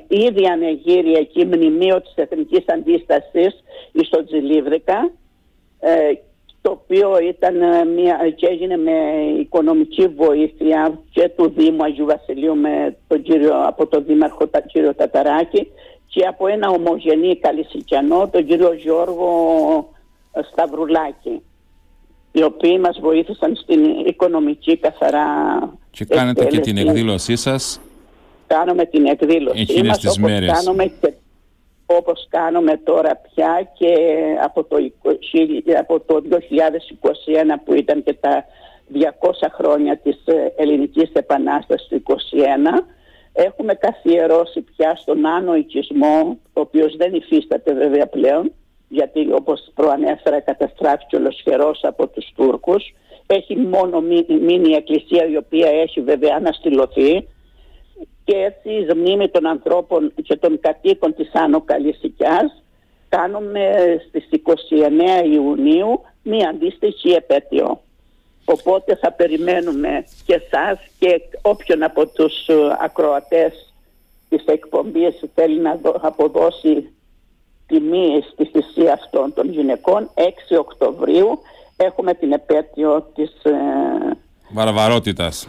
[0.08, 3.62] ήδη ανεγείρει εκεί μνημείο της εθνικής αντίστασης
[4.06, 5.10] στο Τζιλίβρικα ε,
[6.62, 7.54] το οποίο ήταν
[7.94, 8.92] μια, και έγινε με
[9.38, 14.94] οικονομική βοήθεια και του Δήμου Αγίου Βασιλείου με τον κύριο, από τον Δήμαρχο τον κύριο
[14.94, 15.68] Ταταράκη
[16.06, 19.28] και από ένα ομογενή καλυσικιανό, τον κύριο Γιώργο
[20.52, 21.42] Σταυρουλάκη
[22.32, 25.26] οι οποίοι μας βοήθησαν στην οικονομική καθαρά
[25.90, 27.80] Και κάνετε και την εκδήλωσή σας.
[28.46, 30.50] Κάνουμε την εκδήλωσή Εκείνες μας τις μέρες.
[30.50, 31.12] κάνουμε και
[31.96, 33.94] όπως κάνουμε τώρα πια και
[34.42, 34.76] από το,
[35.78, 36.30] από το 2021
[37.64, 38.44] που ήταν και τα
[38.94, 39.00] 200
[39.52, 42.84] χρόνια της ε, Ελληνικής Επανάστασης του 2021
[43.32, 48.52] έχουμε καθιερώσει πια στον άνω οικισμό ο οποίος δεν υφίσταται βέβαια πλέον
[48.88, 52.94] γιατί όπως προανέφερα καταστράφηκε ολοσχερός από τους Τούρκους.
[53.26, 54.00] Έχει μόνο
[54.40, 57.28] μείνει η εκκλησία η οποία έχει βέβαια αναστηλωθεί
[58.24, 62.62] και έτσι η μνήμη των ανθρώπων και των κατοίκων της Άνω Καλυσικιάς
[63.08, 63.74] κάνουμε
[64.08, 64.28] στις
[65.22, 67.80] 29 Ιουνίου μία αντίστοιχη επέτειο.
[68.44, 73.74] Οπότε θα περιμένουμε και εσάς και όποιον από τους ε, ακροατές
[74.28, 76.92] της εκπομπής θέλει να αποδώσει
[77.66, 80.20] τιμή στη θυσία αυτών των γυναικών 6
[80.58, 81.38] Οκτωβρίου
[81.76, 83.52] έχουμε την επέτειο της ε,
[84.52, 85.48] βαρβαρότητας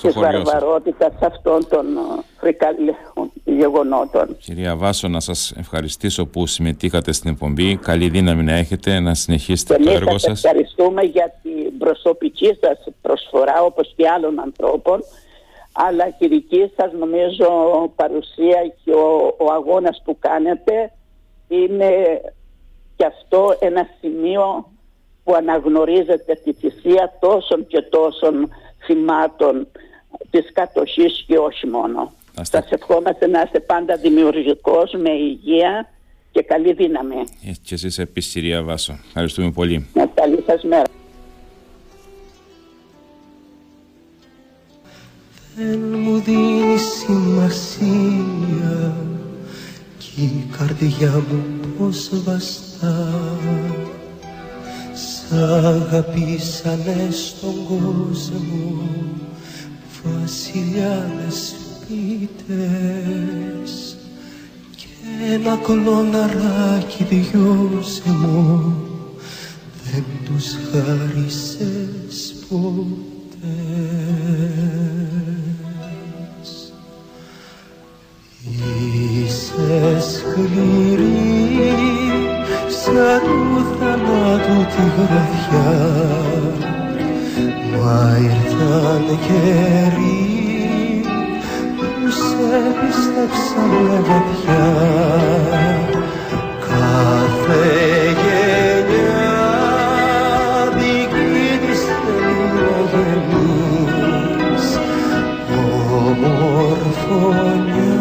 [0.00, 2.00] της βαρβαρότητας αυτών των ε,
[2.40, 4.36] φρικαλαίων γεγονότων.
[4.38, 7.76] Κυρία Βάσο, να σας ευχαριστήσω που συμμετείχατε στην εκπομπή.
[7.76, 10.44] Καλή δύναμη να έχετε, να συνεχίσετε το έργο σας.
[10.44, 15.00] ευχαριστούμε για την προσωπική σας προσφορά όπως και άλλων ανθρώπων
[15.72, 17.48] αλλά και η δική σας νομίζω
[17.96, 20.92] παρουσία και ο, ο αγώνας που κάνετε
[21.48, 22.20] είναι
[22.96, 24.70] και αυτό ένα σημείο
[25.24, 28.48] που αναγνωρίζεται τη θυσία τόσων και τόσων
[28.84, 29.66] θυμάτων
[30.30, 32.12] της κατοχής και όχι μόνο.
[32.42, 35.88] Σας ευχόμαστε να είστε πάντα δημιουργικός, με υγεία
[36.30, 37.24] και καλή δύναμη.
[37.46, 38.98] Ε, και εσείς επίσης κυρία Βάσο.
[39.06, 39.86] Ευχαριστούμε πολύ.
[39.94, 40.82] Με καλή σας μέρα.
[45.56, 47.76] Δεν μου δίνει σημασία
[49.98, 51.44] κι η καρδιά μου
[51.78, 53.12] πως βαστά
[54.94, 58.74] Σ' αγαπήσανε στον κόσμο
[60.04, 62.52] βασιλιάδες σπίτες
[64.76, 64.86] και
[65.32, 67.06] ένα κολοναράκι
[68.06, 68.74] μου
[69.92, 72.78] δεν τους χάρισες ποτές.
[79.24, 81.38] Είσαι σκληρή
[82.84, 86.77] σαν του θανάτου τη γραφιά
[87.76, 90.28] μα ήρθαν καιροί
[92.10, 94.68] σε πίστεψα με βαθιά
[96.60, 97.66] κάθε
[98.20, 99.36] γενιά
[100.74, 104.66] δική της θέλει να γεννείς
[105.98, 107.98] ομορφωνιά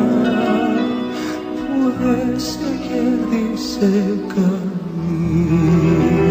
[1.56, 3.94] που δεν σε κέρδισε
[4.28, 6.27] κανείς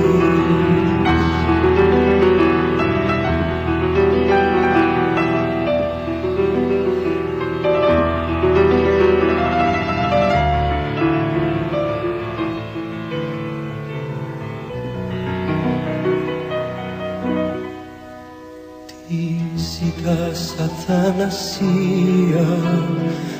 [21.28, 22.46] θανασία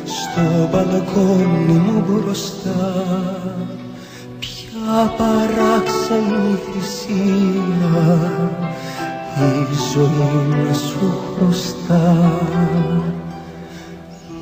[0.05, 2.83] στο μπαλκόνι μου μπροστά.
[4.39, 8.31] Ποια παράξενη θυσία
[9.39, 9.41] η
[9.93, 12.07] ζωή να σου χρωστά.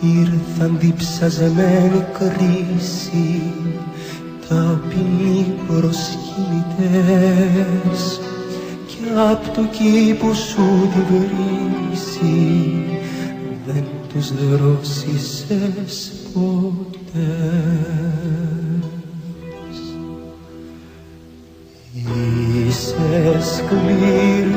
[0.00, 3.28] Ήρθαν διψαζεμένη κρίση
[4.48, 8.02] ταπεινοί προσκυνητές.
[8.86, 13.03] Και απ' το κήπο σου τη βρύση
[13.66, 17.54] δεν τους δρόσισες ποτέ.
[22.66, 24.48] Είσαι σκληρή.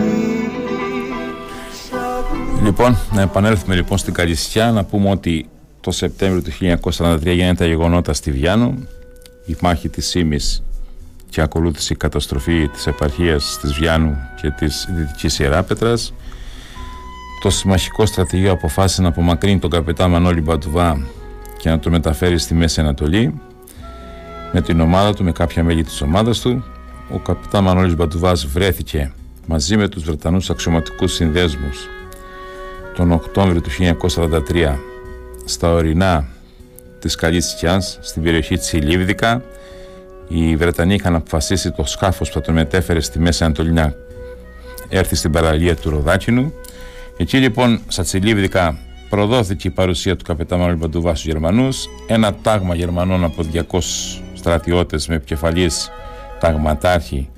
[2.64, 5.50] Λοιπόν, να επανέλθουμε λοιπόν στην Καλυσιά να πούμε ότι
[5.82, 8.88] το Σεπτέμβριο του 1943 γίνεται τα γεγονότα στη Βιάνου
[9.46, 10.64] η μάχη της Σίμης
[11.30, 16.14] και ακολούθησε η καταστροφή της επαρχίας της Βιάνου και της Δυτικής Ιεράπετρας
[17.42, 21.08] το συμμαχικό στρατηγείο αποφάσισε να απομακρύνει τον καπετά Μανώλη Μπατουβά
[21.58, 23.42] και να το μεταφέρει στη Μέση Ανατολή
[24.54, 26.64] με την ομάδα του, με κάποια μέλη της ομάδας του.
[27.10, 29.12] Ο καπετά Μανώλης Μπατουβάς βρέθηκε
[29.46, 31.88] μαζί με τους Βρετανούς αξιωματικούς συνδέσμους
[32.96, 33.70] τον Οκτώβριο του
[34.50, 34.76] 1943
[35.46, 36.28] στα ορεινά
[37.00, 37.56] της Καλής
[38.00, 39.42] στην περιοχή της Ηλίβδικα
[40.28, 43.94] οι Βρετανοί είχαν αποφασίσει το σκάφος που θα τον μετέφερε στη Μέση Ανατολή να
[44.90, 46.54] έρθει στην παραλία του Ροδάκινου
[47.18, 48.78] Εκεί λοιπόν στα Τσιλίβδικα
[49.10, 53.80] προδόθηκε η παρουσία του καπετά Μανώλη Μπαντουβά στους Γερμανούς ένα τάγμα Γερμανών από 200
[54.34, 55.92] στρατιώτες με επικεφαλής
[56.40, 57.30] ταγματάρχη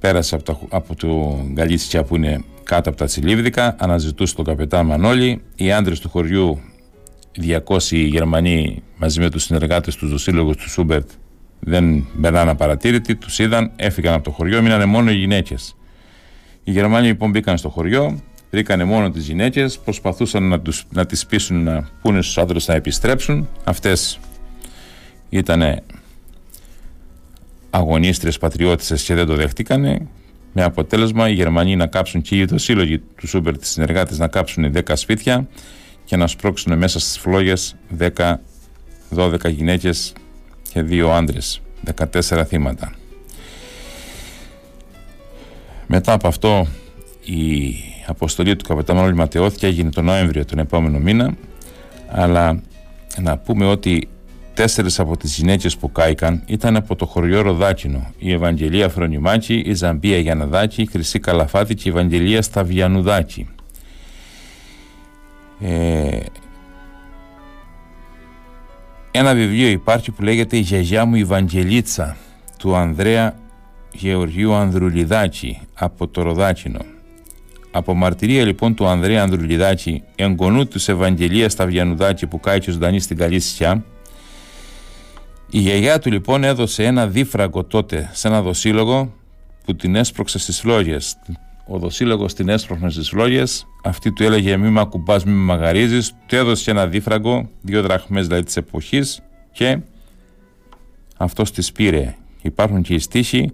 [0.00, 4.82] πέρασε από, το, από το Γκαλίτσια που είναι κάτω από τα Τσιλίβδικα αναζητούσε τον καπετά
[4.82, 6.60] Μανώλη οι άντρες του χωριού
[7.66, 11.10] 200 Γερμανοί μαζί με τους συνεργάτες τους, τους σύλλογους του Σούμπερτ
[11.60, 15.76] δεν μπερνάνε απαρατήρητοι, τους είδαν, έφυγαν από το χωριό, μείνανε μόνο οι γυναίκες.
[16.64, 18.20] Οι Γερμανοί λοιπόν μπήκαν στο χωριό,
[18.52, 22.74] βρήκανε μόνο τις γυναίκες, προσπαθούσαν να, τους, να τις πείσουν να πούνε στους άντρες να
[22.74, 23.48] επιστρέψουν.
[23.64, 24.18] Αυτές
[25.28, 25.82] ήταν
[27.70, 30.06] αγωνίστρες πατριώτησες και δεν το δέχτηκανε
[30.52, 34.72] με αποτέλεσμα οι Γερμανοί να κάψουν και οι σύλλογοι του Σούμπερ τις συνεργάτες να κάψουν
[34.74, 35.48] 10 σπίτια
[36.04, 40.12] και να σπρώξουν μέσα στις φλόγες 10-12 γυναίκες
[40.72, 41.60] και δύο άντρες
[41.96, 42.92] 14 θύματα
[45.86, 46.66] μετά από αυτό
[47.24, 47.74] η
[48.06, 51.34] αποστολή του καπετάνου ματαιώθηκε έγινε τον Νοέμβριο τον επόμενο μήνα.
[52.10, 52.60] Αλλά
[53.18, 54.08] να πούμε ότι
[54.54, 58.12] τέσσερις από τις γυναίκες που κάηκαν ήταν από το χωριό Ροδάκινο.
[58.18, 63.46] Η Ευαγγελία Φρονιμάκη, η Ζαμπία Γιαναδάκη, η Χρυσή Καλαφάτη και η Ευαγγελία Σταβιανουδάκη
[65.64, 66.20] ε,
[69.10, 72.16] ένα βιβλίο υπάρχει που λέγεται «Η γιαγιά μου η Βαγγελίτσα»
[72.58, 73.34] του Ανδρέα
[73.92, 76.80] Γεωργίου Ανδρουλιδάκη από το Ροδάκινο.
[77.74, 83.16] Από μαρτυρία λοιπόν του Ανδρέα Ανδρουλιδάκη, εγγονού του Ευαγγελίας Σταβιανουδάκη που κάει και ζωντανή στην
[83.16, 83.84] Καλή Σιά,
[85.50, 89.12] η γιαγιά του λοιπόν έδωσε ένα δίφραγκο τότε σε ένα δοσύλλογο
[89.64, 91.16] που την έσπρωξε στις φλόγες.
[91.66, 96.14] Ο δοσύλλογος την έσπρωξε στις φλόγες, αυτή του έλεγε μη με ακουμπάς, μη με μαγαρίζεις,
[96.26, 99.78] του έδωσε ένα δίφραγκο, δύο δραχμές δηλαδή της εποχής και
[101.16, 102.14] αυτός της πήρε.
[102.42, 103.52] Υπάρχουν και οι στίχοι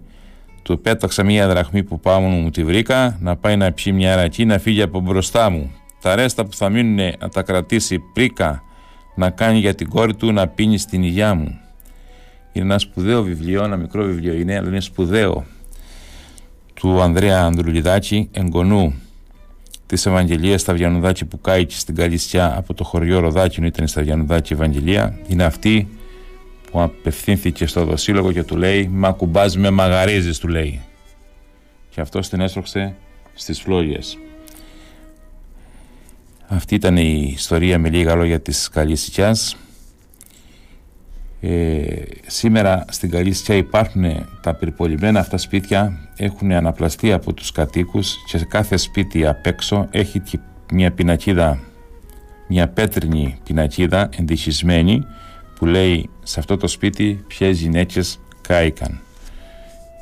[0.61, 4.45] του πέταξα μία δραχμή που πάω μου τη βρήκα, να πάει να πιει μια ρακή,
[4.45, 5.71] να φύγει από μπροστά μου.
[6.01, 8.63] Τα ρέστα που θα μείνουν να τα κρατήσει πρίκα,
[9.15, 11.59] να κάνει για την κόρη του να πίνει στην υγειά μου.
[12.51, 15.45] Είναι ένα σπουδαίο βιβλίο, ένα μικρό βιβλίο είναι, αλλά είναι σπουδαίο
[16.73, 18.93] του Ανδρέα Ανδρουλιδάκη, εγγονού
[19.85, 25.19] της Ευαγγελίας Σταβιανουδάκη που κάει στην Καλυσιά από το χωριό Ροδάκη, ήταν η Σταβιανουδάκη Ευαγγελία.
[25.27, 25.87] Είναι αυτή
[26.71, 30.81] που απευθύνθηκε στο δοσύλλογο και του λέει «Μα κουμπάς με μαγαρίζεις» του λέει.
[31.89, 32.95] Και αυτός την έσρωξε
[33.33, 34.17] στις φλόγες.
[36.47, 39.17] Αυτή ήταν η ιστορία με λίγα λόγια της Καλής
[41.41, 44.03] Ε, σήμερα στην Καλή υπάρχουν
[44.41, 49.87] τα περιπολιμένα αυτά σπίτια έχουν αναπλαστεί από τους κατοίκους και σε κάθε σπίτι απ' έξω
[49.91, 50.21] έχει
[50.71, 51.59] μια πινακίδα
[52.51, 55.05] μια πέτρινη πινακίδα εντυχισμένη
[55.59, 58.99] που λέει σε αυτό το σπίτι ποιες γυναίκες κάηκαν.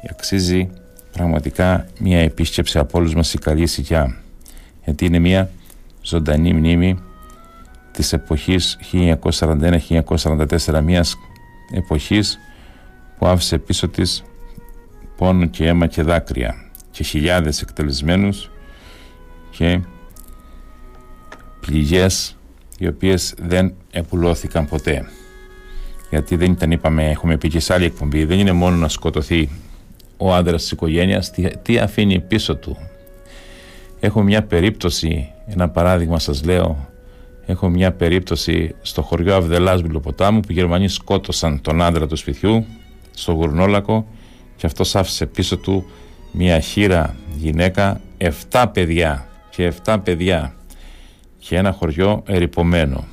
[0.10, 0.70] Αξίζει
[1.12, 4.22] πραγματικά μια επίσκεψη από όλους μας η καλή σιγιά
[4.84, 5.50] γιατί είναι μια
[6.02, 7.00] ζωντανή μνήμη
[7.92, 11.16] της εποχής 1941-1944 μιας
[11.74, 12.40] εποχής
[13.18, 14.24] που άφησε πίσω της
[15.18, 16.56] πόνο και αίμα και δάκρυα
[16.92, 18.52] και χιλιάδες εκτελεσμένους
[19.50, 19.80] και
[21.60, 22.38] πληγές
[22.78, 25.06] οι οποίες δεν επουλώθηκαν ποτέ
[26.10, 29.50] γιατί δεν ήταν, είπαμε, έχουμε πει και σε άλλη εκπομπή, δεν είναι μόνο να σκοτωθεί
[30.18, 32.78] ο άντρας της οικογένειας, τι, τι αφήνει πίσω του.
[34.00, 36.88] Έχω μια περίπτωση, ένα παράδειγμα σας λέω,
[37.46, 42.66] έχω μια περίπτωση στο χωριό Αυδελάς Ποτάμου που οι Γερμανοί σκότωσαν τον άντρα του σπιτιού
[43.14, 44.08] στο Γουρνόλακο
[44.56, 45.86] και αυτός άφησε πίσω του
[46.32, 48.02] μια χείρα γυναίκα,
[48.52, 50.56] 7 παιδιά και 7 παιδιά
[51.40, 53.06] και ένα χωριό ερυπωμένο.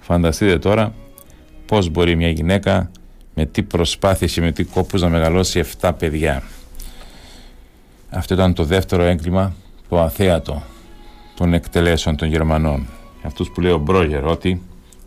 [0.00, 0.94] Φανταστείτε τώρα
[1.74, 2.90] πώς μπορεί μια γυναίκα
[3.34, 6.42] με τι προσπάθειες και με τι κόπους να μεγαλώσει 7 παιδιά.
[8.10, 9.54] Αυτό ήταν το δεύτερο έγκλημα,
[9.88, 10.62] το αθέατο
[11.36, 12.86] των εκτελέσεων των Γερμανών.
[13.22, 14.48] Αυτούς που λέει ο Μπρόγερ ότι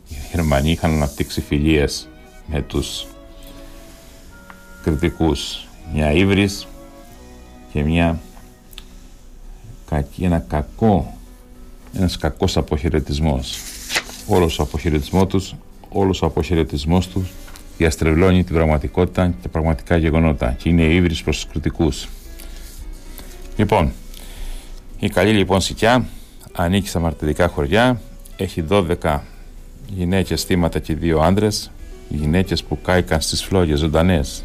[0.08, 2.08] οι Γερμανοί είχαν αναπτύξει φιλίες
[2.46, 3.08] με τους
[4.84, 5.68] κριτικούς.
[5.94, 6.68] Μια ύβρις
[7.72, 8.20] και μια
[10.20, 11.18] ένα κακό
[11.94, 13.58] ένας κακός αποχαιρετισμός.
[14.28, 15.56] Όλος ο αποχαιρετισμό τους
[16.00, 17.30] όλος ο αποχαιρετισμός τους
[17.78, 22.08] διαστρεβλώνει την πραγματικότητα και τα πραγματικά γεγονότα και είναι ύβρις προς τους κριτικούς.
[23.56, 23.92] Λοιπόν,
[25.00, 26.06] η καλή λοιπόν Σικιά
[26.52, 28.02] ανήκει στα μαρτυρικά χωριά,
[28.38, 29.20] έχει 12
[29.88, 31.72] γυναίκες θύματα και δύο άντρες,
[32.10, 34.44] γυναίκες που κάηκαν στις φλόγες ζωντανές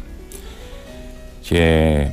[1.41, 2.07] και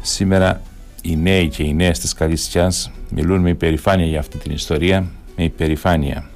[0.00, 0.62] σήμερα
[1.02, 5.44] οι νέοι και οι νέες της καλής μιλούν με υπερηφάνεια για αυτή την ιστορία, με
[5.44, 6.29] υπερηφάνεια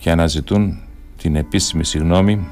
[0.00, 0.78] και αναζητούν
[1.16, 2.48] την επίσημη συγνώμη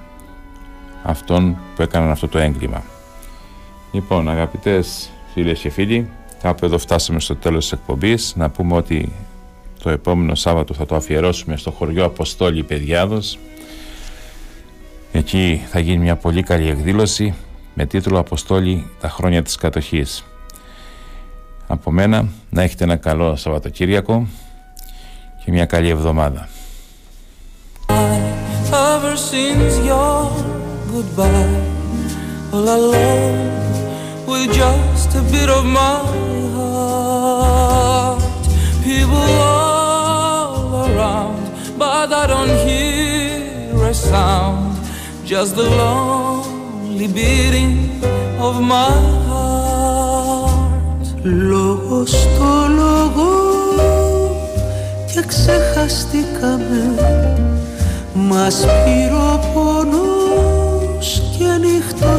[1.02, 2.82] αυτών που έκαναν αυτό το έγκλημα.
[3.92, 6.08] Λοιπόν, αγαπητές φίλες και φίλοι,
[6.42, 8.32] κάπου εδώ φτάσαμε στο τέλος της εκπομπής.
[8.36, 9.12] Να πούμε ότι
[9.82, 13.38] το επόμενο Σάββατο θα το αφιερώσουμε στο χωριό Αποστόλη Παιδιάδος.
[15.12, 17.34] Εκεί θα γίνει μια πολύ καλή εκδήλωση
[17.74, 20.24] με τίτλο «Αποστόλη τα χρόνια της κατοχής».
[21.66, 24.26] Από μένα να έχετε ένα καλό Σαββατοκύριακο
[25.44, 26.48] και μια καλή εβδομάδα.
[28.71, 30.31] ever since your
[30.91, 31.61] goodbye.
[32.53, 33.49] All alone
[34.27, 35.95] with just a bit of my
[36.55, 38.21] heart.
[38.83, 41.43] People all around,
[41.77, 44.77] but I don't hear a sound.
[45.25, 47.73] Just the lonely beating
[48.39, 48.93] of my
[49.27, 49.83] heart.
[51.25, 53.31] Λόγο στο λόγο
[55.13, 56.95] και ξεχαστήκαμε
[58.26, 62.16] Μας πήρε ο πόνος και νύχτα